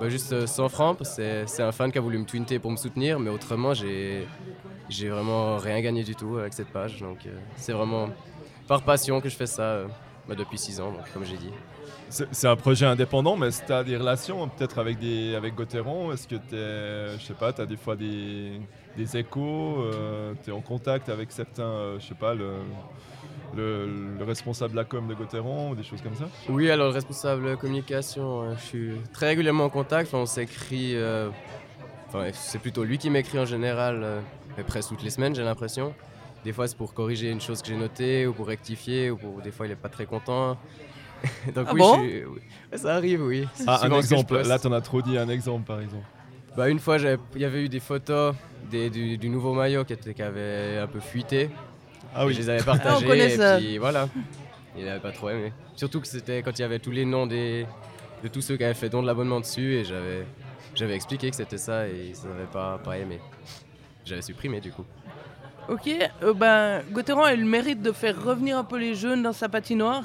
bah, 0.00 0.08
juste 0.08 0.32
euh, 0.32 0.46
100 0.46 0.68
francs, 0.70 0.98
c'est- 1.02 1.44
un 1.60 1.70
fan 1.72 1.92
qui 1.92 1.98
a 1.98 2.00
voulu 2.00 2.16
me 2.18 2.24
twinter 2.24 2.58
pour 2.58 2.70
me 2.70 2.76
soutenir, 2.76 3.20
mais 3.20 3.28
autrement 3.30 3.74
j'ai 3.74 4.26
j'ai 4.88 5.08
vraiment 5.10 5.58
rien 5.58 5.80
gagné 5.82 6.02
du 6.02 6.16
tout 6.16 6.38
avec 6.38 6.54
cette 6.54 6.68
page. 6.68 6.98
Donc 7.00 7.18
euh, 7.26 7.30
c'est 7.56 7.72
vraiment 7.72 8.08
par 8.66 8.82
passion 8.82 9.20
que 9.20 9.28
je 9.28 9.36
fais 9.36 9.46
ça 9.46 9.62
euh, 9.62 9.86
bah, 10.28 10.34
depuis 10.36 10.58
6 10.58 10.80
ans, 10.80 10.92
donc, 10.92 11.10
comme 11.12 11.24
j'ai 11.24 11.36
dit. 11.36 11.50
C'est 12.08 12.48
un 12.48 12.56
projet 12.56 12.86
indépendant, 12.86 13.36
mais 13.36 13.50
tu 13.50 13.72
as 13.72 13.84
des 13.84 13.96
relations 13.96 14.48
peut-être 14.48 14.78
avec, 14.80 14.98
des, 14.98 15.36
avec 15.36 15.54
Gauthieron 15.54 16.12
Est-ce 16.12 16.26
que 16.26 16.34
tu 16.34 16.56
es, 16.56 17.18
je 17.18 17.24
sais 17.24 17.34
pas, 17.34 17.52
tu 17.52 17.60
as 17.60 17.66
des 17.66 17.76
fois 17.76 17.94
des, 17.94 18.60
des 18.96 19.16
échos 19.16 19.84
Tu 20.42 20.50
es 20.50 20.52
en 20.52 20.60
contact 20.60 21.08
avec 21.08 21.30
certains, 21.30 21.62
euh, 21.62 21.98
je 22.00 22.06
sais 22.08 22.14
pas, 22.16 22.34
le, 22.34 22.54
le, 23.56 23.86
le 24.18 24.24
responsable 24.24 24.72
de 24.72 24.76
la 24.76 24.84
com 24.84 25.06
de 25.06 25.14
Gauthieron 25.14 25.70
ou 25.70 25.74
des 25.76 25.84
choses 25.84 26.02
comme 26.02 26.16
ça? 26.16 26.24
Oui, 26.48 26.68
alors 26.68 26.88
le 26.88 26.94
responsable 26.94 27.56
communication, 27.56 28.42
euh, 28.42 28.54
je 28.56 28.64
suis 28.64 28.92
très 29.12 29.26
régulièrement 29.28 29.64
en 29.64 29.70
contact. 29.70 30.08
Enfin, 30.08 30.18
on 30.18 30.26
s'écrit. 30.26 30.96
euh, 30.96 31.28
Enfin, 32.08 32.24
c'est 32.32 32.58
plutôt 32.58 32.82
lui 32.82 32.98
qui 32.98 33.08
m'écrit 33.08 33.38
en 33.38 33.44
général, 33.44 34.00
euh, 34.02 34.20
mais 34.56 34.64
presque 34.64 34.88
toutes 34.88 35.04
les 35.04 35.10
semaines, 35.10 35.32
j'ai 35.32 35.44
l'impression. 35.44 35.94
Des 36.44 36.52
fois, 36.52 36.66
c'est 36.68 36.76
pour 36.76 36.94
corriger 36.94 37.30
une 37.30 37.40
chose 37.40 37.60
que 37.60 37.68
j'ai 37.68 37.76
notée 37.76 38.26
ou 38.26 38.32
pour 38.32 38.46
rectifier, 38.46 39.10
ou 39.10 39.16
pour 39.16 39.42
des 39.42 39.50
fois, 39.50 39.66
il 39.66 39.72
est 39.72 39.76
pas 39.76 39.88
très 39.90 40.06
content. 40.06 40.56
Donc, 41.54 41.66
Ah 41.68 41.72
oui, 41.74 41.80
bon? 41.80 41.94
je 41.94 42.00
suis- 42.00 42.78
ça 42.82 42.94
arrive, 42.94 43.22
oui. 43.22 43.46
Ah, 43.66 43.84
un 43.84 43.92
exemple, 43.92 44.40
là 44.40 44.58
tu 44.58 44.66
en 44.68 44.72
as 44.72 44.80
trop 44.80 45.02
dit, 45.02 45.18
un 45.18 45.28
exemple 45.28 45.66
par 45.66 45.80
exemple. 45.80 46.04
Bah, 46.56 46.68
une 46.70 46.78
fois, 46.78 46.96
il 46.98 47.40
y 47.40 47.44
avait 47.44 47.62
eu 47.64 47.68
des 47.68 47.80
photos 47.80 48.34
des- 48.70 48.88
du, 48.90 49.18
du 49.18 49.28
nouveau 49.28 49.52
maillot 49.52 49.84
qui, 49.84 49.92
était, 49.92 50.14
qui 50.14 50.22
avait 50.22 50.78
un 50.78 50.86
peu 50.86 51.00
fuité. 51.00 51.50
Ah 52.14 52.24
Et 52.24 52.28
oui, 52.28 52.34
Je 52.34 52.38
les 52.40 52.48
avais 52.48 52.62
partagés 52.62 53.06
connaît 53.06 53.34
et 53.34 53.36
ça. 53.36 53.56
puis 53.58 53.78
voilà. 53.78 54.08
Il 54.76 54.88
avait 54.88 55.00
pas 55.00 55.12
trop 55.12 55.28
aimé. 55.30 55.52
Surtout 55.76 56.00
que 56.00 56.06
c'était 56.06 56.42
quand 56.42 56.58
il 56.58 56.62
y 56.62 56.64
avait 56.64 56.78
tous 56.78 56.90
les 56.90 57.04
noms 57.04 57.26
des, 57.26 57.66
de 58.22 58.28
tous 58.28 58.40
ceux 58.40 58.56
qui 58.56 58.64
avaient 58.64 58.74
fait 58.74 58.88
don 58.88 59.02
de 59.02 59.06
l'abonnement 59.06 59.40
dessus 59.40 59.74
et 59.74 59.84
j'avais, 59.84 60.24
j'avais 60.74 60.94
expliqué 60.94 61.28
que 61.30 61.36
c'était 61.36 61.58
ça 61.58 61.86
et 61.88 62.12
ils 62.14 62.28
n'avaient 62.28 62.46
pas, 62.50 62.78
pas 62.78 62.96
aimé. 62.98 63.18
J'avais 64.04 64.22
supprimé 64.22 64.60
du 64.60 64.72
coup. 64.72 64.84
Ok, 65.68 65.88
euh, 66.22 66.34
ben, 66.34 66.82
Gauthieron 66.90 67.22
a 67.22 67.34
eu 67.34 67.36
le 67.38 67.44
mérite 67.46 67.80
de 67.82 67.92
faire 67.92 68.20
revenir 68.22 68.58
un 68.58 68.64
peu 68.64 68.76
les 68.78 68.94
jeunes 68.94 69.22
dans 69.22 69.32
sa 69.32 69.48
patinoire. 69.48 70.04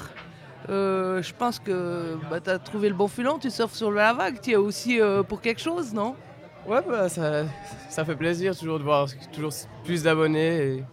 Euh, 0.68 1.22
je 1.22 1.32
pense 1.34 1.58
que 1.58 2.16
bah, 2.30 2.40
tu 2.40 2.50
as 2.50 2.58
trouvé 2.58 2.88
le 2.88 2.94
bon 2.94 3.08
filon, 3.08 3.38
tu 3.38 3.50
surfes 3.50 3.74
sur 3.74 3.90
la 3.90 4.12
vague. 4.12 4.40
Tu 4.40 4.52
es 4.52 4.56
aussi 4.56 5.00
euh, 5.00 5.22
pour 5.22 5.40
quelque 5.40 5.60
chose, 5.60 5.92
non? 5.92 6.14
Ouais, 6.68 6.80
bah, 6.88 7.08
ça, 7.08 7.44
ça 7.88 8.04
fait 8.04 8.14
plaisir 8.16 8.56
toujours 8.56 8.78
de 8.78 8.84
voir 8.84 9.08
toujours 9.32 9.52
plus 9.84 10.02
d'abonnés. 10.04 10.56
et- 10.76 10.84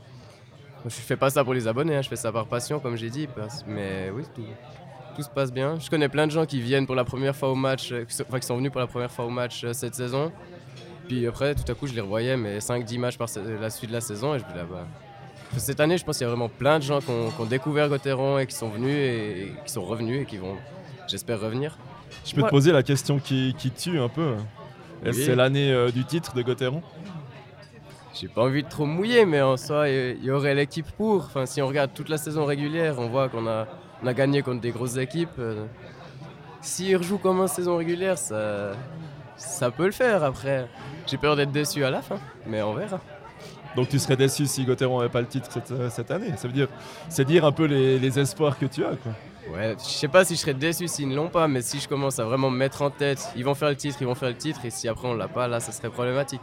Je 0.85 0.89
fais 0.89 1.15
pas 1.17 1.29
ça 1.29 1.43
pour 1.43 1.53
les 1.53 1.67
abonnés, 1.67 1.95
hein, 1.95 2.01
je 2.01 2.09
fais 2.09 2.15
ça 2.15 2.31
par 2.31 2.45
passion, 2.47 2.79
comme 2.79 2.95
j'ai 2.95 3.09
dit. 3.09 3.27
Mais 3.67 4.11
oui, 4.13 4.23
tout, 4.35 5.21
se 5.23 5.29
passe 5.29 5.51
bien. 5.51 5.79
Je 5.79 5.89
connais 5.89 6.09
plein 6.09 6.25
de 6.25 6.31
gens 6.31 6.45
qui 6.47 6.59
viennent 6.61 6.85
pour 6.87 6.95
la 6.95 7.03
première 7.05 7.35
fois 7.35 7.49
au 7.49 7.55
match, 7.55 7.91
euh, 7.91 8.05
enfin 8.27 8.39
qui 8.39 8.47
sont 8.47 8.57
venus 8.57 8.71
pour 8.71 8.81
la 8.81 8.87
première 8.87 9.11
fois 9.11 9.25
au 9.25 9.29
match 9.29 9.65
cette 9.71 9.93
saison. 9.95 10.31
Puis 11.07 11.27
après, 11.27 11.53
tout 11.55 11.69
à 11.69 11.75
coup, 11.75 11.87
je 11.87 11.93
les 11.93 12.01
revoyais, 12.01 12.37
mais 12.37 12.59
5-10 12.59 12.97
matchs 12.97 13.17
par 13.17 13.27
sa- 13.29 13.41
la 13.41 13.69
suite 13.69 13.89
de 13.89 13.95
la 13.95 14.01
saison. 14.01 14.35
Et 14.35 14.39
je 14.39 14.43
me 14.45 14.49
dis, 14.49 14.59
ah 14.61 14.65
bah. 14.69 14.87
Cette 15.57 15.79
année, 15.79 15.97
je 15.97 16.03
pense 16.05 16.17
qu'il 16.17 16.25
y 16.25 16.27
a 16.27 16.29
vraiment 16.29 16.49
plein 16.49 16.79
de 16.79 16.83
gens 16.83 16.99
qui 16.99 17.11
ont, 17.11 17.29
qui 17.29 17.39
ont 17.41 17.45
découvert 17.45 17.87
Gauthieron 17.89 18.39
et 18.39 18.47
qui 18.47 18.55
sont 18.55 18.69
venus 18.69 18.95
et, 18.95 19.41
et 19.43 19.53
qui 19.65 19.71
sont 19.71 19.83
revenus 19.83 20.21
et 20.23 20.25
qui 20.25 20.37
vont, 20.37 20.55
j'espère, 21.07 21.39
revenir. 21.39 21.77
Je 22.25 22.33
peux 22.33 22.41
te 22.43 22.49
poser 22.49 22.71
la 22.71 22.81
question 22.83 23.19
qui, 23.19 23.53
qui 23.57 23.69
tue 23.69 23.99
un 23.99 24.09
peu. 24.09 24.33
Est-ce 25.05 25.17
Oui. 25.19 25.25
C'est 25.25 25.35
l'année 25.35 25.71
euh, 25.71 25.91
du 25.91 26.05
titre 26.05 26.33
de 26.33 26.41
Gauthieron? 26.41 26.81
J'ai 28.19 28.27
pas 28.27 28.43
envie 28.43 28.63
de 28.63 28.69
trop 28.69 28.85
mouiller, 28.85 29.25
mais 29.25 29.41
en 29.41 29.57
soi, 29.57 29.89
il 29.89 30.23
y 30.23 30.31
aurait 30.31 30.55
l'équipe 30.55 30.85
pour. 30.97 31.25
Enfin, 31.25 31.45
si 31.45 31.61
on 31.61 31.67
regarde 31.67 31.91
toute 31.93 32.09
la 32.09 32.17
saison 32.17 32.45
régulière, 32.45 32.95
on 32.99 33.09
voit 33.09 33.27
qu'on 33.29 33.45
a, 33.47 33.67
on 34.03 34.07
a 34.07 34.13
gagné 34.13 34.41
contre 34.43 34.61
des 34.61 34.71
grosses 34.71 34.97
équipes. 34.97 35.29
Euh, 35.39 35.65
S'ils 36.61 36.95
rejouent 36.95 37.17
comme 37.17 37.41
en 37.41 37.47
saison 37.47 37.75
régulière, 37.77 38.17
ça, 38.17 38.71
ça 39.37 39.71
peut 39.71 39.85
le 39.85 39.91
faire. 39.91 40.23
Après, 40.23 40.67
j'ai 41.07 41.17
peur 41.17 41.35
d'être 41.35 41.51
déçu 41.51 41.83
à 41.83 41.89
la 41.89 42.01
fin, 42.01 42.17
mais 42.45 42.61
on 42.61 42.73
verra. 42.73 42.99
Donc 43.75 43.89
tu 43.89 43.97
serais 43.97 44.15
déçu 44.15 44.45
si 44.45 44.65
Gauthieron 44.65 44.99
n'avait 44.99 45.09
pas 45.11 45.21
le 45.21 45.27
titre 45.27 45.47
cette, 45.51 45.71
euh, 45.71 45.89
cette 45.89 46.11
année. 46.11 46.31
Ça 46.37 46.47
veut 46.47 46.53
dire, 46.53 46.67
c'est 47.09 47.25
dire 47.25 47.43
un 47.45 47.51
peu 47.51 47.65
les, 47.65 47.97
les 47.97 48.19
espoirs 48.19 48.57
que 48.59 48.65
tu 48.67 48.85
as. 48.85 48.95
Quoi. 48.95 49.11
Ouais, 49.53 49.75
je 49.79 49.83
sais 49.89 50.07
pas 50.07 50.23
si 50.23 50.35
je 50.35 50.39
serais 50.41 50.53
déçu 50.53 50.87
s'ils 50.87 51.07
ne 51.09 51.15
l'ont 51.15 51.27
pas, 51.27 51.47
mais 51.47 51.61
si 51.61 51.79
je 51.79 51.87
commence 51.89 52.19
à 52.19 52.23
vraiment 52.23 52.49
me 52.51 52.57
mettre 52.57 52.81
en 52.83 52.89
tête, 52.91 53.27
ils 53.35 53.43
vont 53.43 53.55
faire 53.55 53.69
le 53.69 53.75
titre, 53.75 53.97
ils 53.99 54.07
vont 54.07 54.15
faire 54.15 54.29
le 54.29 54.35
titre, 54.37 54.63
et 54.63 54.69
si 54.69 54.87
après 54.87 55.07
on 55.07 55.15
l'a 55.15 55.27
pas, 55.27 55.47
là, 55.47 55.59
ça 55.59 55.71
serait 55.71 55.89
problématique. 55.89 56.41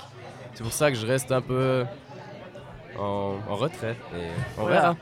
C'est 0.55 0.63
pour 0.65 0.73
ça 0.73 0.91
que 0.91 0.97
je 0.99 1.07
reste 1.07 1.31
un 1.33 1.41
peu 1.41 1.85
en, 2.99 3.37
en 3.49 3.55
retrait, 3.57 3.97
et 4.15 4.27
on 4.59 4.63
Voilà. 4.63 4.81
verra. 4.81 4.97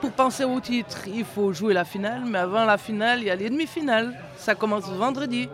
Pour 0.00 0.12
penser 0.12 0.44
au 0.44 0.58
titre, 0.60 1.06
il 1.06 1.24
faut 1.24 1.52
jouer 1.52 1.74
la 1.74 1.84
finale, 1.84 2.22
mais 2.24 2.38
avant 2.38 2.64
la 2.64 2.78
finale, 2.78 3.20
il 3.20 3.26
y 3.26 3.30
a 3.30 3.36
les 3.36 3.50
demi-finales. 3.50 4.14
Ça 4.36 4.54
commence 4.54 4.88
vendredi. 4.88 5.48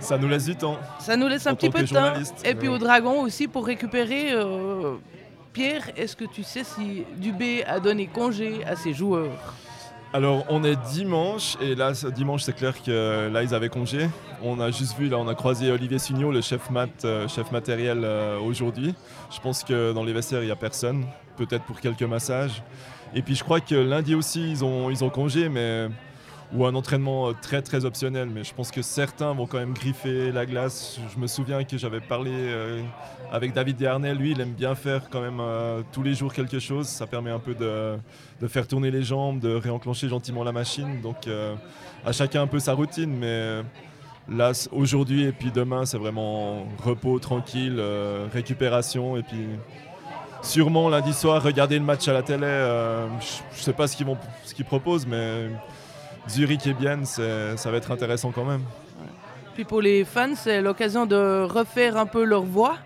Ça 0.00 0.18
nous 0.18 0.28
laisse 0.28 0.46
du 0.46 0.56
temps. 0.56 0.78
Ça 0.98 1.16
nous 1.16 1.28
laisse 1.28 1.46
un 1.46 1.54
petit 1.54 1.70
peu 1.70 1.82
de 1.82 1.88
temps. 1.88 2.12
Et 2.44 2.54
puis 2.54 2.68
ouais. 2.68 2.74
au 2.74 2.78
Dragon 2.78 3.22
aussi 3.22 3.48
pour 3.48 3.66
récupérer. 3.66 4.32
euh, 4.32 4.96
Pierre, 5.52 5.90
est-ce 5.96 6.14
que 6.14 6.24
tu 6.24 6.42
sais 6.42 6.62
si 6.64 7.04
Dubé 7.16 7.64
a 7.64 7.80
donné 7.80 8.06
congé 8.06 8.64
à 8.64 8.76
ses 8.76 8.92
joueurs? 8.92 9.30
Alors 10.12 10.44
on 10.48 10.64
est 10.64 10.76
dimanche 10.92 11.56
et 11.60 11.76
là 11.76 11.94
ce 11.94 12.08
dimanche 12.08 12.42
c'est 12.42 12.52
clair 12.52 12.74
que 12.82 13.28
là 13.32 13.44
ils 13.44 13.54
avaient 13.54 13.68
congé. 13.68 14.08
On 14.42 14.58
a 14.58 14.70
juste 14.72 14.98
vu 14.98 15.08
là 15.08 15.18
on 15.18 15.28
a 15.28 15.36
croisé 15.36 15.70
Olivier 15.70 16.00
Signot 16.00 16.32
le 16.32 16.40
chef 16.40 16.68
mat 16.70 16.90
euh, 17.04 17.28
chef 17.28 17.52
matériel 17.52 18.00
euh, 18.02 18.38
aujourd'hui. 18.40 18.94
Je 19.30 19.38
pense 19.38 19.62
que 19.62 19.92
dans 19.92 20.02
les 20.02 20.12
vestiaires 20.12 20.42
il 20.42 20.48
y 20.48 20.52
a 20.52 20.56
personne, 20.56 21.04
peut-être 21.36 21.64
pour 21.64 21.80
quelques 21.80 22.02
massages. 22.02 22.60
Et 23.14 23.22
puis 23.22 23.36
je 23.36 23.44
crois 23.44 23.60
que 23.60 23.74
lundi 23.76 24.16
aussi 24.16 24.50
ils 24.50 24.64
ont 24.64 24.90
ils 24.90 25.04
ont 25.04 25.10
congé 25.10 25.48
mais 25.48 25.88
ou 26.52 26.66
un 26.66 26.74
entraînement 26.74 27.28
euh, 27.28 27.32
très 27.40 27.62
très 27.62 27.84
optionnel 27.84 28.28
mais 28.32 28.44
je 28.44 28.54
pense 28.54 28.70
que 28.70 28.82
certains 28.82 29.32
vont 29.32 29.46
quand 29.46 29.58
même 29.58 29.72
griffer 29.72 30.32
la 30.32 30.46
glace. 30.46 30.98
Je 31.14 31.18
me 31.20 31.26
souviens 31.26 31.64
que 31.64 31.78
j'avais 31.78 32.00
parlé 32.00 32.32
euh, 32.32 32.82
avec 33.30 33.52
David 33.52 33.76
Desharnais, 33.76 34.14
lui 34.14 34.32
il 34.32 34.40
aime 34.40 34.52
bien 34.52 34.74
faire 34.74 35.08
quand 35.10 35.20
même 35.20 35.40
euh, 35.40 35.82
tous 35.92 36.02
les 36.02 36.14
jours 36.14 36.32
quelque 36.32 36.58
chose, 36.58 36.88
ça 36.88 37.06
permet 37.06 37.30
un 37.30 37.38
peu 37.38 37.54
de 37.54 38.48
faire 38.48 38.66
tourner 38.66 38.90
les 38.90 39.02
jambes, 39.02 39.38
de 39.38 39.54
réenclencher 39.54 40.08
gentiment 40.08 40.42
la 40.44 40.52
machine. 40.52 41.00
Donc 41.02 41.28
à 42.04 42.12
chacun 42.12 42.42
un 42.42 42.46
peu 42.46 42.58
sa 42.58 42.72
routine, 42.72 43.14
mais 43.16 43.62
là 44.28 44.52
aujourd'hui 44.72 45.24
et 45.24 45.32
puis 45.32 45.50
demain 45.52 45.84
c'est 45.84 45.98
vraiment 45.98 46.66
repos 46.82 47.18
tranquille, 47.18 47.80
récupération 48.32 49.16
et 49.16 49.22
puis 49.22 49.46
sûrement 50.42 50.88
lundi 50.88 51.12
soir 51.12 51.42
regarder 51.42 51.78
le 51.78 51.84
match 51.84 52.08
à 52.08 52.12
la 52.12 52.22
télé. 52.22 52.46
je 53.20 53.56
je 53.56 53.62
sais 53.62 53.72
pas 53.72 53.86
ce 53.86 53.96
qu'ils 53.96 54.06
vont, 54.06 54.16
ce 54.44 54.54
qu'ils 54.54 54.64
proposent, 54.64 55.06
mais 55.06 55.48
Zurich 56.28 56.66
et 56.66 56.74
Bienne, 56.74 57.04
ça 57.04 57.70
va 57.70 57.76
être 57.76 57.90
intéressant 57.90 58.30
quand 58.32 58.44
même. 58.44 58.62
Puis 59.54 59.64
pour 59.64 59.80
les 59.82 60.04
fans, 60.04 60.34
c'est 60.36 60.62
l'occasion 60.62 61.06
de 61.06 61.42
refaire 61.42 61.96
un 61.96 62.06
peu 62.06 62.24
leur 62.24 62.42
voix. 62.42 62.76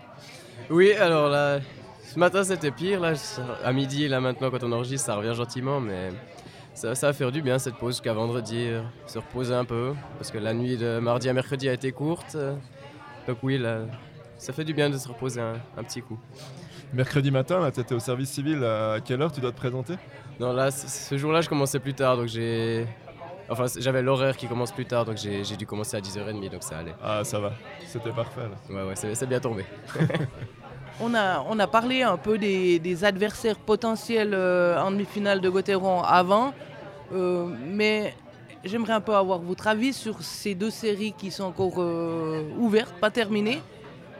Oui, 0.69 0.93
alors 0.93 1.29
là, 1.29 1.59
ce 2.03 2.17
matin 2.17 2.43
c'était 2.43 2.71
pire. 2.71 2.99
Là, 2.99 3.13
à 3.63 3.71
midi, 3.71 4.07
là 4.07 4.19
maintenant, 4.19 4.49
quand 4.49 4.63
on 4.63 4.71
enregistre, 4.71 5.05
ça 5.05 5.15
revient 5.15 5.35
gentiment, 5.35 5.79
mais 5.79 6.09
ça, 6.73 6.95
ça 6.95 7.07
va 7.07 7.13
faire 7.13 7.31
du 7.31 7.41
bien 7.41 7.59
cette 7.59 7.75
pause 7.75 7.95
jusqu'à 7.95 8.13
vendredi, 8.13 8.65
euh, 8.67 8.81
se 9.05 9.19
reposer 9.19 9.53
un 9.53 9.63
peu, 9.63 9.93
parce 10.17 10.31
que 10.31 10.37
la 10.39 10.53
nuit 10.53 10.75
de 10.75 10.99
mardi 10.99 11.29
à 11.29 11.33
mercredi 11.33 11.69
a 11.69 11.73
été 11.73 11.91
courte. 11.91 12.35
euh, 12.35 12.55
donc 13.27 13.37
oui, 13.43 13.57
là, 13.57 13.81
ça 14.37 14.51
fait 14.51 14.65
du 14.65 14.73
bien 14.73 14.89
de 14.89 14.97
se 14.97 15.07
reposer 15.07 15.39
un, 15.39 15.53
un 15.77 15.83
petit 15.83 16.01
coup. 16.01 16.17
Mercredi 16.93 17.31
matin, 17.31 17.59
là, 17.59 17.71
tu 17.71 17.79
étais 17.79 17.95
au 17.95 17.99
service 17.99 18.29
civil. 18.31 18.63
À 18.63 18.99
quelle 19.03 19.21
heure 19.21 19.31
tu 19.31 19.39
dois 19.39 19.51
te 19.51 19.57
présenter? 19.57 19.95
Non, 20.39 20.51
là, 20.51 20.71
ce 20.71 21.17
jour-là, 21.17 21.41
je 21.41 21.49
commençais 21.49 21.79
plus 21.79 21.93
tard, 21.93 22.17
donc 22.17 22.27
j'ai. 22.27 22.85
Enfin, 23.49 23.65
j'avais 23.77 24.01
l'horaire 24.01 24.35
qui 24.37 24.47
commence 24.47 24.71
plus 24.71 24.85
tard, 24.85 25.05
donc 25.05 25.17
j'ai 25.17 25.43
j'ai 25.43 25.55
dû 25.55 25.65
commencer 25.67 25.95
à 25.97 26.01
10h30, 26.01 26.49
donc 26.49 26.63
ça 26.63 26.79
allait. 26.79 26.95
Ah, 27.03 27.23
ça 27.23 27.39
va. 27.39 27.51
C'était 27.85 28.11
parfait. 28.11 28.41
là. 28.41 28.75
Ouais, 28.75 28.87
ouais, 28.89 28.95
c'est 28.95 29.13
c'est 29.15 29.27
bien 29.27 29.39
tombé. 29.39 29.65
On 31.01 31.13
a, 31.13 31.41
on 31.49 31.59
a 31.59 31.67
parlé 31.67 32.03
un 32.03 32.15
peu 32.15 32.37
des, 32.37 32.79
des 32.79 33.03
adversaires 33.03 33.57
potentiels 33.57 34.31
euh, 34.33 34.81
en 34.81 34.91
demi-finale 34.91 35.41
de 35.41 35.49
Gauthieron 35.49 36.01
avant, 36.01 36.53
euh, 37.13 37.47
mais 37.67 38.15
j'aimerais 38.63 38.93
un 38.93 39.01
peu 39.01 39.13
avoir 39.13 39.39
votre 39.39 39.67
avis 39.67 39.91
sur 39.91 40.21
ces 40.21 40.55
deux 40.55 40.69
séries 40.69 41.11
qui 41.11 41.31
sont 41.31 41.43
encore 41.43 41.79
euh, 41.81 42.43
ouvertes, 42.57 42.93
pas 43.01 43.11
terminées. 43.11 43.61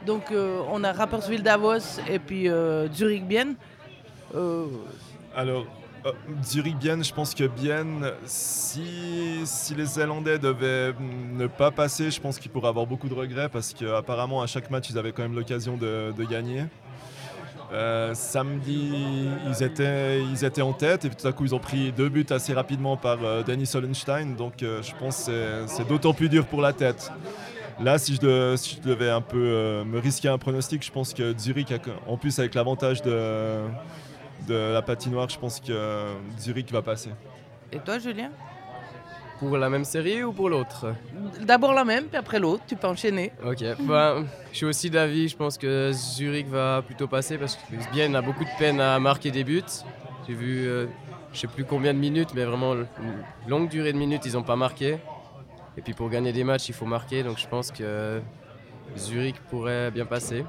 Donc 0.04 0.24
euh, 0.32 0.60
on 0.70 0.84
a 0.84 0.92
Rapperswil 0.92 1.42
Davos 1.42 1.98
et 2.10 2.18
puis 2.18 2.46
euh, 2.50 2.92
Zurich 2.92 3.26
Bienne. 3.26 3.54
Euh, 4.34 4.66
Alors, 5.34 5.64
euh, 6.06 6.12
Zurich 6.44 6.76
Bienne, 6.76 7.04
je 7.04 7.12
pense 7.12 7.34
que 7.34 7.44
Bienne, 7.44 8.12
si, 8.24 9.40
si 9.44 9.74
les 9.74 9.86
Zélandais 9.86 10.38
devaient 10.38 10.94
ne 11.34 11.46
pas 11.46 11.70
passer, 11.70 12.10
je 12.10 12.20
pense 12.20 12.38
qu'ils 12.38 12.50
pourraient 12.50 12.68
avoir 12.68 12.86
beaucoup 12.86 13.08
de 13.08 13.14
regrets 13.14 13.48
parce 13.48 13.74
qu'apparemment 13.74 14.42
à 14.42 14.46
chaque 14.46 14.70
match 14.70 14.88
ils 14.90 14.98
avaient 14.98 15.12
quand 15.12 15.22
même 15.22 15.34
l'occasion 15.34 15.76
de, 15.76 16.12
gagner. 16.30 16.64
Euh, 17.72 18.14
samedi, 18.14 19.28
ils 19.48 19.62
étaient, 19.62 20.62
en 20.62 20.72
tête 20.72 21.04
et 21.04 21.10
tout 21.10 21.26
à 21.26 21.32
coup 21.32 21.44
ils 21.44 21.54
ont 21.54 21.58
pris 21.58 21.90
deux 21.90 22.08
buts 22.08 22.26
assez 22.30 22.52
rapidement 22.52 22.96
par 22.96 23.18
euh, 23.24 23.42
Denis 23.42 23.66
Solenstein. 23.66 24.36
Donc 24.36 24.54
je 24.60 24.94
pense 24.98 25.26
que 25.26 25.64
c'est- 25.66 25.88
d'autant 25.88 26.14
plus 26.14 26.28
dur 26.28 26.46
pour 26.46 26.60
la 26.60 26.72
tête. 26.72 27.10
Là, 27.80 27.98
si 27.98 28.14
je, 28.14 28.80
devais 28.80 29.10
un 29.10 29.20
peu 29.20 29.84
me 29.84 29.98
risquer 29.98 30.28
un 30.28 30.38
pronostic, 30.38 30.82
je 30.84 30.90
pense 30.90 31.12
que 31.12 31.36
Zurich, 31.36 31.74
en 32.06 32.16
plus 32.16 32.38
avec 32.38 32.54
l'avantage 32.54 33.02
de, 33.02 33.60
de 34.48 34.72
la 34.72 34.82
patinoire, 34.82 35.28
je 35.28 35.38
pense 35.38 35.60
que 35.60 35.72
euh, 35.72 36.14
Zurich 36.38 36.70
va 36.72 36.82
passer. 36.82 37.10
et 37.72 37.78
toi 37.78 37.98
Julien? 37.98 38.30
Pour 39.38 39.58
la 39.58 39.68
même 39.68 39.84
série 39.84 40.22
ou 40.22 40.32
pour 40.32 40.48
l'autre? 40.48 40.94
D'abord 41.42 41.74
la 41.74 41.84
même, 41.84 42.04
puis 42.06 42.16
après 42.16 42.38
l'autre, 42.38 42.62
tu 42.66 42.74
peux 42.74 42.86
enchaîner. 42.86 43.32
Ok, 43.44 43.62
bah, 43.80 44.16
je 44.50 44.56
suis 44.56 44.64
aussi 44.66 44.88
d'avis, 44.88 45.28
je 45.28 45.36
pense 45.36 45.58
que 45.58 45.90
Zurich 45.92 46.48
va 46.48 46.80
plutôt 46.80 47.06
passer 47.06 47.36
parce 47.36 47.56
que 47.56 47.92
Bienne 47.92 48.16
a 48.16 48.22
beaucoup 48.22 48.44
de 48.44 48.58
peine 48.58 48.80
à 48.80 48.98
marquer 48.98 49.30
des 49.30 49.44
buts. 49.44 49.62
J'ai 50.26 50.32
vu, 50.32 50.66
euh, 50.66 50.86
je 51.34 51.40
sais 51.40 51.48
plus 51.48 51.64
combien 51.66 51.92
de 51.92 51.98
minutes, 51.98 52.30
mais 52.34 52.44
vraiment 52.44 52.72
une 52.74 52.86
longue 53.46 53.68
durée 53.68 53.92
de 53.92 53.98
minutes, 53.98 54.22
ils 54.24 54.32
n'ont 54.32 54.42
pas 54.42 54.56
marqué. 54.56 54.96
Et 55.76 55.82
puis 55.82 55.92
pour 55.92 56.08
gagner 56.08 56.32
des 56.32 56.42
matchs, 56.42 56.70
il 56.70 56.74
faut 56.74 56.86
marquer, 56.86 57.22
donc 57.22 57.36
je 57.38 57.46
pense 57.46 57.70
que 57.70 58.22
Zurich 58.96 59.36
pourrait 59.50 59.90
bien 59.90 60.06
passer. 60.06 60.46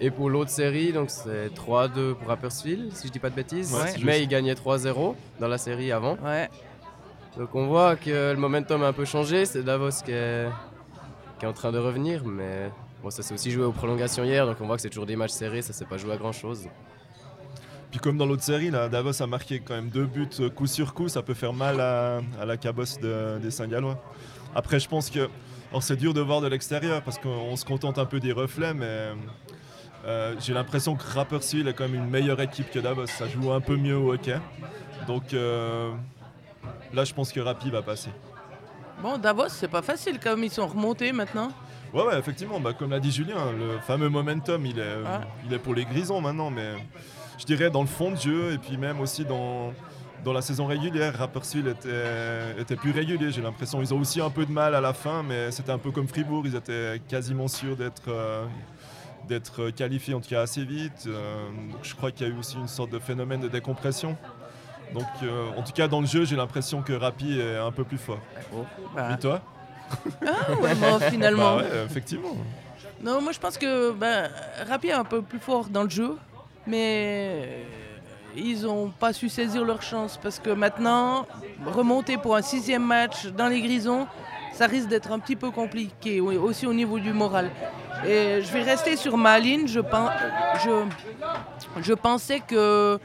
Et 0.00 0.10
pour 0.10 0.30
l'autre 0.30 0.50
série, 0.50 0.92
donc 0.92 1.10
c'est 1.10 1.48
3-2 1.54 2.14
pour 2.14 2.28
Rapperswil, 2.28 2.90
si 2.92 3.08
je 3.08 3.12
dis 3.12 3.18
pas 3.18 3.30
de 3.30 3.34
bêtises. 3.34 3.74
Ouais, 3.74 3.92
mais 4.04 4.12
juste. 4.12 4.22
ils 4.24 4.28
gagnaient 4.28 4.54
3-0 4.54 5.14
dans 5.40 5.48
la 5.48 5.58
série 5.58 5.90
avant. 5.90 6.16
Ouais. 6.24 6.48
Donc 7.36 7.54
on 7.54 7.66
voit 7.66 7.96
que 7.96 8.32
le 8.32 8.36
momentum 8.36 8.82
a 8.82 8.88
un 8.88 8.92
peu 8.92 9.04
changé, 9.04 9.44
c'est 9.44 9.62
Davos 9.62 9.90
qui 10.04 10.12
est, 10.12 10.48
qui 11.38 11.44
est 11.44 11.48
en 11.48 11.52
train 11.52 11.72
de 11.72 11.78
revenir, 11.78 12.24
mais 12.24 12.70
bon, 13.02 13.10
ça 13.10 13.22
s'est 13.22 13.34
aussi 13.34 13.50
joué 13.50 13.64
aux 13.64 13.72
prolongations 13.72 14.22
hier, 14.24 14.46
donc 14.46 14.56
on 14.60 14.66
voit 14.66 14.76
que 14.76 14.82
c'est 14.82 14.88
toujours 14.88 15.06
des 15.06 15.16
matchs 15.16 15.30
serrés, 15.32 15.62
ça 15.62 15.72
s'est 15.72 15.84
pas 15.84 15.98
joué 15.98 16.12
à 16.12 16.16
grand 16.16 16.32
chose. 16.32 16.66
Puis 17.90 18.00
comme 18.00 18.18
dans 18.18 18.26
l'autre 18.26 18.42
série, 18.42 18.70
là, 18.70 18.88
Davos 18.88 19.20
a 19.22 19.26
marqué 19.26 19.60
quand 19.60 19.74
même 19.74 19.88
deux 19.88 20.04
buts 20.04 20.28
euh, 20.40 20.50
coup 20.50 20.66
sur 20.66 20.94
coup, 20.94 21.08
ça 21.08 21.22
peut 21.22 21.34
faire 21.34 21.52
mal 21.54 21.80
à, 21.80 22.20
à 22.40 22.44
la 22.44 22.56
cabosse 22.56 22.98
de- 23.00 23.38
des 23.40 23.50
Saint-Gallois. 23.50 24.00
Après, 24.54 24.78
je 24.78 24.88
pense 24.88 25.08
que 25.10 25.28
alors 25.70 25.82
c'est 25.82 25.96
dur 25.96 26.14
de 26.14 26.20
voir 26.20 26.40
de 26.40 26.48
l'extérieur 26.48 27.02
parce 27.02 27.18
qu'on 27.18 27.56
se 27.56 27.64
contente 27.64 27.98
un 27.98 28.04
peu 28.06 28.20
des 28.20 28.32
reflets, 28.32 28.74
mais 28.74 29.08
euh, 30.06 30.34
j'ai 30.40 30.54
l'impression 30.54 30.94
que 30.96 31.02
Rapperswil 31.04 31.66
est 31.68 31.74
quand 31.74 31.84
même 31.88 31.94
une 32.04 32.08
meilleure 32.10 32.40
équipe 32.40 32.70
que 32.70 32.78
Davos. 32.78 33.06
Ça 33.06 33.28
joue 33.28 33.52
un 33.52 33.60
peu 33.60 33.76
mieux 33.76 33.96
au 33.96 34.12
hockey. 34.12 34.38
Donc 35.06 35.34
euh, 35.34 35.90
là, 36.92 37.04
je 37.04 37.12
pense 37.14 37.32
que 37.32 37.40
Rapi 37.40 37.70
va 37.70 37.82
passer. 37.82 38.10
Bon, 39.02 39.16
Davos, 39.18 39.48
c'est 39.48 39.68
pas 39.68 39.82
facile 39.82 40.18
comme 40.18 40.42
ils 40.44 40.50
sont 40.50 40.66
remontés 40.66 41.12
maintenant. 41.12 41.50
Ouais, 41.94 42.02
ouais, 42.04 42.18
effectivement, 42.18 42.60
bah, 42.60 42.72
comme 42.74 42.90
l'a 42.90 43.00
dit 43.00 43.10
Julien, 43.12 43.52
le 43.58 43.78
fameux 43.78 44.08
momentum, 44.08 44.64
il 44.66 44.78
est, 44.78 44.82
Ouais. 44.96 45.20
il 45.46 45.54
est 45.54 45.58
pour 45.58 45.74
les 45.74 45.84
grisons 45.84 46.20
maintenant, 46.20 46.50
mais 46.50 46.74
je 47.38 47.44
dirais 47.46 47.70
dans 47.70 47.80
le 47.80 47.86
fond 47.86 48.10
de 48.10 48.16
jeu 48.16 48.52
et 48.52 48.58
puis 48.58 48.76
même 48.76 49.00
aussi 49.00 49.24
dans, 49.24 49.72
dans 50.24 50.32
la 50.34 50.42
saison 50.42 50.66
régulière, 50.66 51.16
Rapperswil 51.16 51.66
était, 51.68 52.60
était 52.60 52.76
plus 52.76 52.90
régulier, 52.90 53.30
j'ai 53.30 53.40
l'impression. 53.40 53.80
Ils 53.80 53.94
ont 53.94 54.00
aussi 54.00 54.20
un 54.20 54.28
peu 54.30 54.44
de 54.44 54.52
mal 54.52 54.74
à 54.74 54.80
la 54.82 54.92
fin, 54.92 55.22
mais 55.22 55.50
c'était 55.50 55.72
un 55.72 55.78
peu 55.78 55.90
comme 55.90 56.08
Fribourg, 56.08 56.42
ils 56.44 56.56
étaient 56.56 57.00
quasiment 57.08 57.48
sûrs 57.48 57.76
d'être 57.76 58.02
euh, 58.08 58.44
d'être 59.28 59.70
qualifiés, 59.70 60.14
en 60.14 60.20
tout 60.20 60.28
cas 60.28 60.42
assez 60.42 60.64
vite. 60.64 61.04
Euh, 61.06 61.46
donc 61.70 61.80
je 61.82 61.94
crois 61.94 62.10
qu'il 62.10 62.26
y 62.26 62.30
a 62.30 62.34
eu 62.34 62.38
aussi 62.38 62.56
une 62.56 62.68
sorte 62.68 62.90
de 62.90 62.98
phénomène 62.98 63.40
de 63.40 63.48
décompression. 63.48 64.16
Donc 64.94 65.06
euh, 65.22 65.50
en 65.56 65.62
tout 65.62 65.72
cas 65.72 65.86
dans 65.86 66.00
le 66.00 66.06
jeu, 66.06 66.24
j'ai 66.24 66.36
l'impression 66.36 66.82
que 66.82 66.92
Rapi 66.92 67.38
est 67.38 67.56
un 67.56 67.70
peu 67.70 67.84
plus 67.84 67.98
fort. 67.98 68.20
Bah, 68.94 69.12
Et 69.12 69.18
toi? 69.18 69.40
Ah, 70.26 70.52
ouais, 70.60 70.74
bon, 70.74 70.98
finalement. 71.10 71.56
Bah 71.56 71.62
ouais, 71.62 71.84
effectivement. 71.84 72.36
Non, 73.02 73.20
moi 73.20 73.32
je 73.32 73.38
pense 73.38 73.56
que 73.58 73.92
ben, 73.92 74.30
Rapi 74.68 74.88
est 74.88 74.92
un 74.92 75.04
peu 75.04 75.22
plus 75.22 75.38
fort 75.38 75.68
dans 75.68 75.84
le 75.84 75.90
jeu, 75.90 76.16
mais 76.66 77.64
ils 78.36 78.62
n'ont 78.62 78.90
pas 78.90 79.12
su 79.12 79.28
saisir 79.28 79.64
leur 79.64 79.82
chance 79.82 80.18
parce 80.22 80.38
que 80.38 80.50
maintenant, 80.50 81.26
remonter 81.66 82.16
pour 82.18 82.36
un 82.36 82.42
sixième 82.42 82.84
match 82.84 83.26
dans 83.26 83.48
les 83.48 83.60
Grisons, 83.60 84.06
ça 84.52 84.66
risque 84.66 84.88
d'être 84.88 85.12
un 85.12 85.18
petit 85.18 85.36
peu 85.36 85.50
compliqué, 85.50 86.20
aussi 86.20 86.66
au 86.66 86.72
niveau 86.74 86.98
du 86.98 87.12
moral. 87.12 87.50
Et 88.06 88.40
je 88.42 88.52
vais 88.52 88.62
rester 88.62 88.96
sur 88.96 89.16
ma 89.16 89.38
ligne. 89.38 89.66
Je, 89.66 89.80
pen- 89.80 90.10
je, 90.64 90.84
je 91.82 91.92
pensais 91.94 92.40
que 92.40 92.98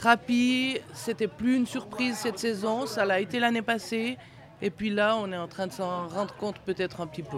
Rapi, 0.00 0.78
c'était 0.94 1.26
plus 1.28 1.56
une 1.56 1.66
surprise 1.66 2.16
cette 2.16 2.38
saison. 2.38 2.86
Ça 2.86 3.04
l'a 3.04 3.20
été 3.20 3.40
l'année 3.40 3.62
passée. 3.62 4.16
Et 4.60 4.70
puis 4.70 4.90
là, 4.90 5.16
on 5.16 5.30
est 5.32 5.36
en 5.36 5.46
train 5.46 5.66
de 5.68 5.72
s'en 5.72 6.08
rendre 6.08 6.34
compte 6.34 6.58
peut-être 6.60 7.00
un 7.00 7.06
petit 7.06 7.22
peu. 7.22 7.36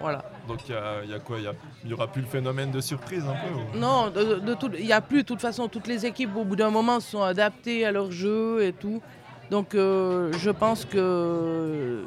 Voilà. 0.00 0.24
Donc 0.46 0.60
il 0.68 0.72
y 0.72 0.74
a, 0.76 1.02
il 1.04 1.10
y 1.10 1.14
a 1.14 1.18
quoi? 1.18 1.38
Il 1.38 1.44
y 1.44 1.48
a- 1.48 1.54
il 1.84 1.90
y 1.90 1.92
aura 1.92 2.06
plus 2.06 2.22
le 2.22 2.28
phénomène 2.28 2.70
de 2.70 2.80
surprise 2.80 3.24
un 3.24 3.34
peu 3.34 3.52
ou- 3.76 3.78
Non, 3.80 4.10
de, 4.10 4.36
de 4.36 4.54
tout- 4.54 4.70
il 4.78 4.84
n'y 4.86 4.92
a 4.92 5.00
plus, 5.00 5.18
de 5.22 5.26
toute 5.26 5.40
façon, 5.40 5.66
toutes 5.68 5.88
les 5.88 6.06
équipes 6.06 6.36
au 6.36 6.44
bout 6.44 6.54
d'un 6.56 6.70
moment 6.70 7.00
se 7.00 7.10
sont 7.10 7.22
adaptées 7.22 7.84
à 7.84 7.90
leur 7.92 8.12
jeu 8.12 8.62
et 8.64 8.72
tout. 8.72 9.02
Donc 9.50 9.74
euh, 9.74 10.32
je 10.38 10.50
pense 10.50 10.84
que 10.84 12.04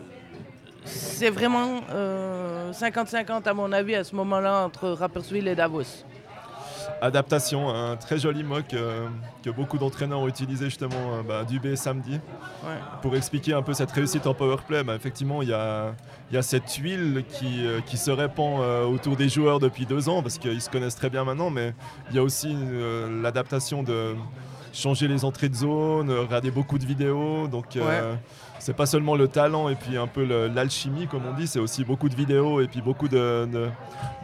c'est 0.85 1.29
vraiment 1.29 1.81
euh, 1.91 2.71
50-50 2.71 3.47
à 3.47 3.53
mon 3.53 3.71
avis 3.71 3.95
à 3.95 4.03
ce 4.03 4.15
moment-là 4.15 4.65
entre 4.65 4.89
Rapperswil 4.89 5.47
et 5.47 5.55
Davos. 5.55 5.83
Adaptation, 7.01 7.69
un 7.69 7.97
très 7.97 8.17
joli 8.19 8.43
mot 8.43 8.61
que, 8.61 9.07
que 9.43 9.49
beaucoup 9.49 9.77
d'entraîneurs 9.77 10.19
ont 10.19 10.27
utilisé 10.27 10.65
justement 10.65 11.15
euh, 11.15 11.23
bah, 11.27 11.43
Dubé 11.43 11.75
samedi 11.75 12.19
Ouais. 12.63 12.77
pour 13.01 13.15
expliquer 13.15 13.53
un 13.53 13.61
peu 13.61 13.73
cette 13.73 13.91
réussite 13.91 14.25
en 14.27 14.33
powerplay. 14.33 14.83
Bah, 14.83 14.95
effectivement, 14.95 15.41
il 15.41 15.49
y 15.49 15.53
a, 15.53 15.93
il 16.31 16.35
y 16.35 16.37
a 16.37 16.41
cette 16.41 16.71
huile 16.75 17.23
qui, 17.27 17.65
euh, 17.65 17.81
qui 17.81 17.97
se 17.97 18.11
répand 18.11 18.61
euh, 18.61 18.85
autour 18.85 19.15
des 19.15 19.29
joueurs 19.29 19.59
depuis 19.59 19.85
deux 19.85 20.09
ans 20.09 20.21
parce 20.21 20.37
qu'ils 20.37 20.61
se 20.61 20.69
connaissent 20.69 20.95
très 20.95 21.09
bien 21.09 21.23
maintenant, 21.23 21.49
mais 21.49 21.73
il 22.09 22.15
y 22.15 22.19
a 22.19 22.23
aussi 22.23 22.55
euh, 22.55 23.21
l'adaptation 23.21 23.83
de 23.83 24.15
changer 24.75 25.07
les 25.07 25.23
entrées 25.25 25.49
de 25.49 25.55
zone, 25.55 26.09
euh, 26.09 26.21
regarder 26.21 26.51
beaucoup 26.51 26.77
de 26.77 26.85
vidéos. 26.85 27.47
Donc 27.47 27.75
euh, 27.77 28.15
c'est 28.59 28.75
pas 28.75 28.85
seulement 28.85 29.15
le 29.15 29.27
talent 29.27 29.69
et 29.69 29.75
puis 29.75 29.97
un 29.97 30.07
peu 30.07 30.23
l'alchimie 30.53 31.07
comme 31.07 31.21
on 31.25 31.33
dit, 31.33 31.47
c'est 31.47 31.59
aussi 31.59 31.83
beaucoup 31.85 32.09
de 32.09 32.15
vidéos 32.15 32.61
et 32.61 32.67
puis 32.67 32.81
beaucoup 32.81 33.07
de, 33.07 33.47
de, 33.51 33.67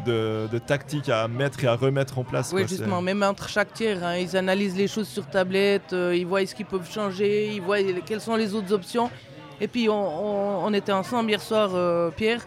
de- 0.06 0.48
de 0.52 0.58
tactiques 0.60 1.10
à 1.10 1.28
mettre 1.28 1.64
et 1.64 1.68
à 1.68 1.76
remettre 1.76 2.20
en 2.20 2.24
place. 2.24 2.52
Oui, 2.54 2.62
quoi. 2.62 2.68
Justement, 2.68 3.02
même 3.02 3.24
entre 3.24 3.48
chaque 3.50 3.74
tir, 3.74 4.04
hein, 4.04 4.18
ils 4.18 4.36
analysent 4.36 4.76
les 4.78 4.88
choses 4.88 5.08
sur 5.08 5.26
tablette, 5.28 5.94
euh, 5.94 6.16
ils 6.16 6.26
voient 6.26 6.46
ce 6.46 6.54
qu'ils 6.56 6.66
peuvent 6.66 6.90
changer, 6.90 7.54
ils 7.56 7.62
voient 7.62 7.80
les- 7.80 8.02
quelles 8.06 8.22
sont 8.22 8.36
les 8.36 8.54
autres 8.54 8.74
options. 8.74 9.10
Et 9.60 9.68
puis, 9.68 9.90
on, 9.90 9.94
on- 9.94 10.66
on 10.66 10.74
était 10.74 10.92
ensemble 10.92 11.30
hier 11.30 11.42
soir, 11.42 11.70
euh, 11.76 12.10
Pierre. 12.10 12.46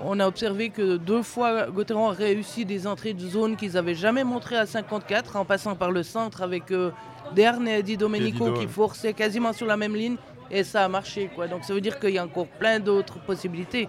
On 0.00 0.20
a 0.20 0.26
observé 0.28 0.70
que 0.70 0.96
deux 0.96 1.22
fois, 1.24 1.66
Gauthieron 1.70 2.08
a 2.10 2.12
réussi 2.12 2.64
des 2.64 2.86
entrées 2.86 3.14
de 3.14 3.28
zone 3.28 3.56
qu'ils 3.56 3.72
n'avaient 3.72 3.96
jamais 3.96 4.22
montrées 4.22 4.56
à 4.56 4.64
54, 4.64 5.34
en 5.36 5.44
passant 5.44 5.74
par 5.74 5.90
le 5.90 6.04
centre 6.04 6.40
avec 6.40 6.70
euh, 6.70 6.90
Derne 7.34 7.68
et 7.68 7.82
Di 7.82 7.96
Domenico 7.96 8.44
Dido, 8.44 8.52
qui 8.54 8.66
ouais. 8.66 8.72
forçaient 8.72 9.12
quasiment 9.12 9.52
sur 9.52 9.66
la 9.66 9.76
même 9.76 9.94
ligne. 9.94 10.16
Et 10.50 10.64
ça 10.64 10.84
a 10.84 10.88
marché. 10.88 11.30
Quoi. 11.34 11.46
Donc, 11.46 11.64
ça 11.64 11.74
veut 11.74 11.80
dire 11.80 11.98
qu'il 12.00 12.10
y 12.10 12.18
a 12.18 12.24
encore 12.24 12.46
plein 12.46 12.80
d'autres 12.80 13.18
possibilités. 13.18 13.88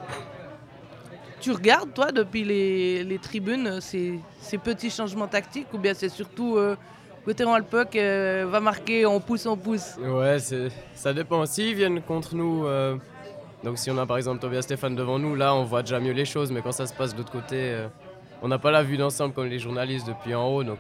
Tu 1.40 1.52
regardes, 1.52 1.94
toi, 1.94 2.12
depuis 2.12 2.44
les, 2.44 3.04
les 3.06 3.18
tribunes, 3.18 3.80
ces, 3.80 4.20
ces 4.42 4.58
petits 4.58 4.90
changements 4.90 5.28
tactiques 5.28 5.74
ou 5.74 5.78
bien 5.78 5.94
c'est 5.94 6.10
surtout 6.10 6.58
euh, 6.58 6.76
le 7.26 7.62
puck 7.62 7.96
euh, 7.96 8.46
va 8.50 8.60
marquer, 8.60 9.06
on 9.06 9.22
pousse, 9.22 9.46
on 9.46 9.56
pousse? 9.56 9.96
Ouais, 10.00 10.38
ça 10.96 11.14
dépend. 11.14 11.46
S'ils 11.46 11.76
viennent 11.76 12.02
contre 12.02 12.36
nous, 12.36 12.66
euh, 12.66 12.98
donc 13.64 13.78
si 13.78 13.90
on 13.90 13.98
a 13.98 14.06
par 14.06 14.18
exemple 14.18 14.40
Tobias 14.40 14.64
Stéphane 14.64 14.96
devant 14.96 15.20
nous, 15.20 15.36
là 15.36 15.54
on 15.54 15.64
voit 15.64 15.82
déjà 15.82 16.00
mieux 16.00 16.12
les 16.12 16.26
choses, 16.26 16.52
mais 16.52 16.62
quand 16.62 16.72
ça 16.72 16.88
se 16.88 16.94
passe 16.94 17.14
de 17.14 17.20
l'autre 17.20 17.32
côté, 17.32 17.56
euh, 17.56 17.88
on 18.42 18.48
n'a 18.48 18.58
pas 18.58 18.72
la 18.72 18.84
vue 18.84 18.98
d'ensemble 18.98 19.34
comme 19.34 19.48
les 19.48 19.60
journalistes 19.60 20.08
depuis 20.08 20.34
en 20.34 20.48
haut, 20.48 20.64
donc 20.64 20.80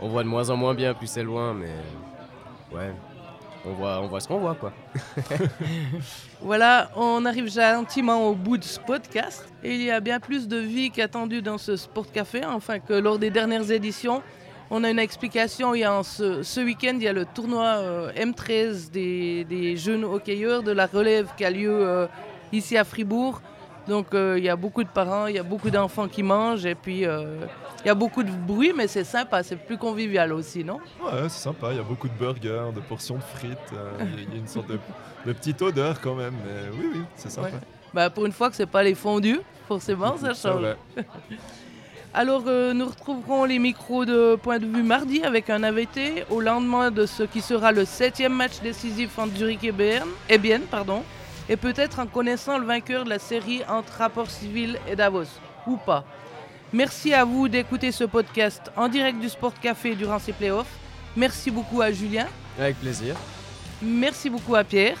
on 0.00 0.08
voit 0.08 0.22
de 0.22 0.28
moins 0.28 0.50
en 0.50 0.56
moins 0.56 0.74
bien, 0.74 0.94
plus 0.94 1.06
c'est 1.06 1.22
loin, 1.22 1.54
mais 1.54 1.70
ouais, 2.72 2.92
on 3.64 3.72
voit, 3.72 4.00
on 4.00 4.06
voit 4.06 4.20
ce 4.20 4.28
qu'on 4.28 4.38
voit 4.38 4.54
quoi. 4.54 4.72
Voilà, 6.40 6.90
on 6.96 7.26
arrive 7.26 7.50
gentiment 7.50 8.28
au 8.28 8.34
bout 8.34 8.56
de 8.56 8.64
ce 8.64 8.80
podcast. 8.80 9.46
Il 9.62 9.82
y 9.82 9.90
a 9.90 10.00
bien 10.00 10.18
plus 10.18 10.48
de 10.48 10.56
vie 10.56 10.90
qu'attendu 10.90 11.42
dans 11.42 11.58
ce 11.58 11.76
Sport 11.76 12.10
Café, 12.10 12.44
enfin 12.44 12.78
que 12.78 12.94
lors 12.94 13.18
des 13.18 13.30
dernières 13.30 13.70
éditions. 13.70 14.22
On 14.72 14.84
a 14.84 14.90
une 14.90 15.00
explication, 15.00 15.74
il 15.74 15.80
y 15.80 15.84
a 15.84 16.00
ce, 16.04 16.64
week-end, 16.64 16.92
il 16.94 17.02
y 17.02 17.08
a 17.08 17.12
le 17.12 17.24
tournoi 17.24 17.64
euh, 17.64 18.12
M13 18.12 18.92
des, 18.92 19.44
des 19.44 19.76
jeunes 19.76 20.04
hockeyeurs 20.04 20.62
de 20.62 20.70
la 20.70 20.86
relève 20.86 21.28
qui 21.36 21.44
a 21.44 21.50
lieu 21.50 21.68
euh, 21.72 22.06
ici 22.52 22.78
à 22.78 22.84
Fribourg. 22.84 23.42
Donc 23.88 24.14
euh, 24.14 24.36
il 24.38 24.44
y 24.44 24.48
a 24.48 24.56
beaucoup 24.56 24.84
de 24.84 24.88
parents, 24.88 25.26
il 25.26 25.34
y 25.34 25.38
a 25.38 25.42
beaucoup 25.42 25.70
d'enfants 25.70 26.06
qui 26.08 26.22
mangent 26.22 26.66
et 26.66 26.74
puis 26.74 27.04
euh, 27.06 27.36
il 27.84 27.88
y 27.88 27.90
a 27.90 27.94
beaucoup 27.94 28.22
de 28.22 28.30
bruit, 28.30 28.72
mais 28.76 28.86
c'est 28.86 29.04
sympa, 29.04 29.42
c'est 29.42 29.56
plus 29.56 29.78
convivial 29.78 30.32
aussi, 30.32 30.62
non? 30.64 30.78
Ouais, 31.02 31.22
c'est 31.28 31.42
sympa, 31.42 31.68
il 31.72 31.76
y 31.76 31.80
a 31.80 31.82
beaucoup 31.82 32.08
de 32.08 32.14
burgers, 32.14 32.72
de 32.74 32.80
portions 32.80 33.16
de 33.16 33.22
frites, 33.22 33.56
euh, 33.72 33.90
il 34.00 34.04
y 34.06 34.08
a- 34.08 34.26
il 34.28 34.34
y, 34.34 34.36
a 34.36 34.40
une 34.40 34.46
sorte 34.48 34.68
de, 34.68 34.78
de 35.26 35.32
petite 35.32 35.60
odeur 35.62 36.00
quand 36.00 36.14
même, 36.14 36.34
mais 36.44 36.68
oui, 36.78 36.90
oui, 36.94 37.00
c'est 37.16 37.30
sympa. 37.30 37.48
Ouais. 37.48 37.54
Bah, 37.94 38.10
Pour 38.10 38.26
une 38.26 38.32
fois 38.32 38.50
que 38.50 38.56
c'est 38.56 38.66
pas 38.66 38.82
les 38.82 38.94
fondus, 38.94 39.40
forcément 39.66 40.16
ça 40.16 40.34
change. 40.34 40.66
Alors, 42.12 42.42
euh, 42.48 42.72
nous 42.72 42.86
retrouverons 42.86 43.44
les 43.44 43.60
micros 43.60 44.04
de 44.04 44.34
Point 44.34 44.58
de 44.58 44.66
vue 44.66 44.82
mardi 44.82 45.22
avec 45.22 45.48
un 45.48 45.62
invité 45.62 46.24
au 46.28 46.40
lendemain 46.40 46.90
de 46.90 47.06
ce 47.06 47.22
qui 47.22 47.40
sera 47.40 47.70
le 47.70 47.84
septième 47.84 48.34
match 48.34 48.60
décisif 48.60 49.16
entre 49.18 49.36
Zurich 49.36 49.62
et 49.62 49.70
Berne, 49.70 50.08
et 50.28 50.36
Bienne, 50.36 50.62
pardon, 50.68 51.04
et 51.50 51.56
peut-être 51.58 51.98
en 51.98 52.06
connaissant 52.06 52.56
le 52.58 52.64
vainqueur 52.64 53.04
de 53.04 53.10
la 53.10 53.18
série 53.18 53.62
entre 53.68 53.92
Rapport 53.98 54.30
Civil 54.30 54.78
et 54.88 54.96
Davos, 54.96 55.26
ou 55.66 55.76
pas. 55.76 56.04
Merci 56.72 57.12
à 57.12 57.24
vous 57.24 57.48
d'écouter 57.48 57.90
ce 57.90 58.04
podcast 58.04 58.70
en 58.76 58.88
direct 58.88 59.18
du 59.18 59.28
Sport 59.28 59.54
Café 59.60 59.96
durant 59.96 60.20
ces 60.20 60.32
playoffs. 60.32 60.72
Merci 61.16 61.50
beaucoup 61.50 61.82
à 61.82 61.90
Julien, 61.90 62.28
Avec 62.58 62.78
plaisir. 62.78 63.16
merci 63.82 64.30
beaucoup 64.30 64.54
à 64.54 64.62
Pierre. 64.62 64.96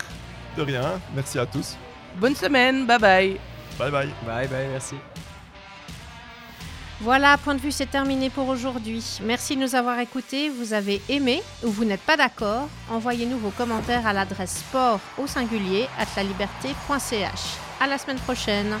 De 0.56 0.62
rien, 0.62 1.00
merci 1.14 1.38
à 1.38 1.46
tous. 1.46 1.76
Bonne 2.16 2.34
semaine, 2.34 2.84
bye 2.84 2.98
bye. 2.98 3.40
Bye 3.78 3.90
bye. 3.92 4.08
Bye 4.26 4.48
bye, 4.48 4.66
merci. 4.72 4.96
Voilà, 7.02 7.38
point 7.38 7.54
de 7.54 7.60
vue, 7.60 7.72
c'est 7.72 7.86
terminé 7.90 8.28
pour 8.28 8.48
aujourd'hui. 8.48 9.02
Merci 9.22 9.56
de 9.56 9.62
nous 9.62 9.74
avoir 9.74 9.98
écoutés. 10.00 10.50
Vous 10.50 10.74
avez 10.74 11.00
aimé 11.08 11.42
ou 11.64 11.70
vous 11.70 11.86
n'êtes 11.86 12.02
pas 12.02 12.18
d'accord 12.18 12.68
Envoyez-nous 12.90 13.38
vos 13.38 13.48
commentaires 13.50 14.06
à 14.06 14.12
l'adresse 14.12 14.58
sport 14.58 15.00
au 15.16 15.26
singulier 15.26 15.86
at 15.98 16.06
laliberté.ch. 16.14 17.56
À 17.80 17.86
la 17.86 17.96
semaine 17.96 18.18
prochaine. 18.18 18.76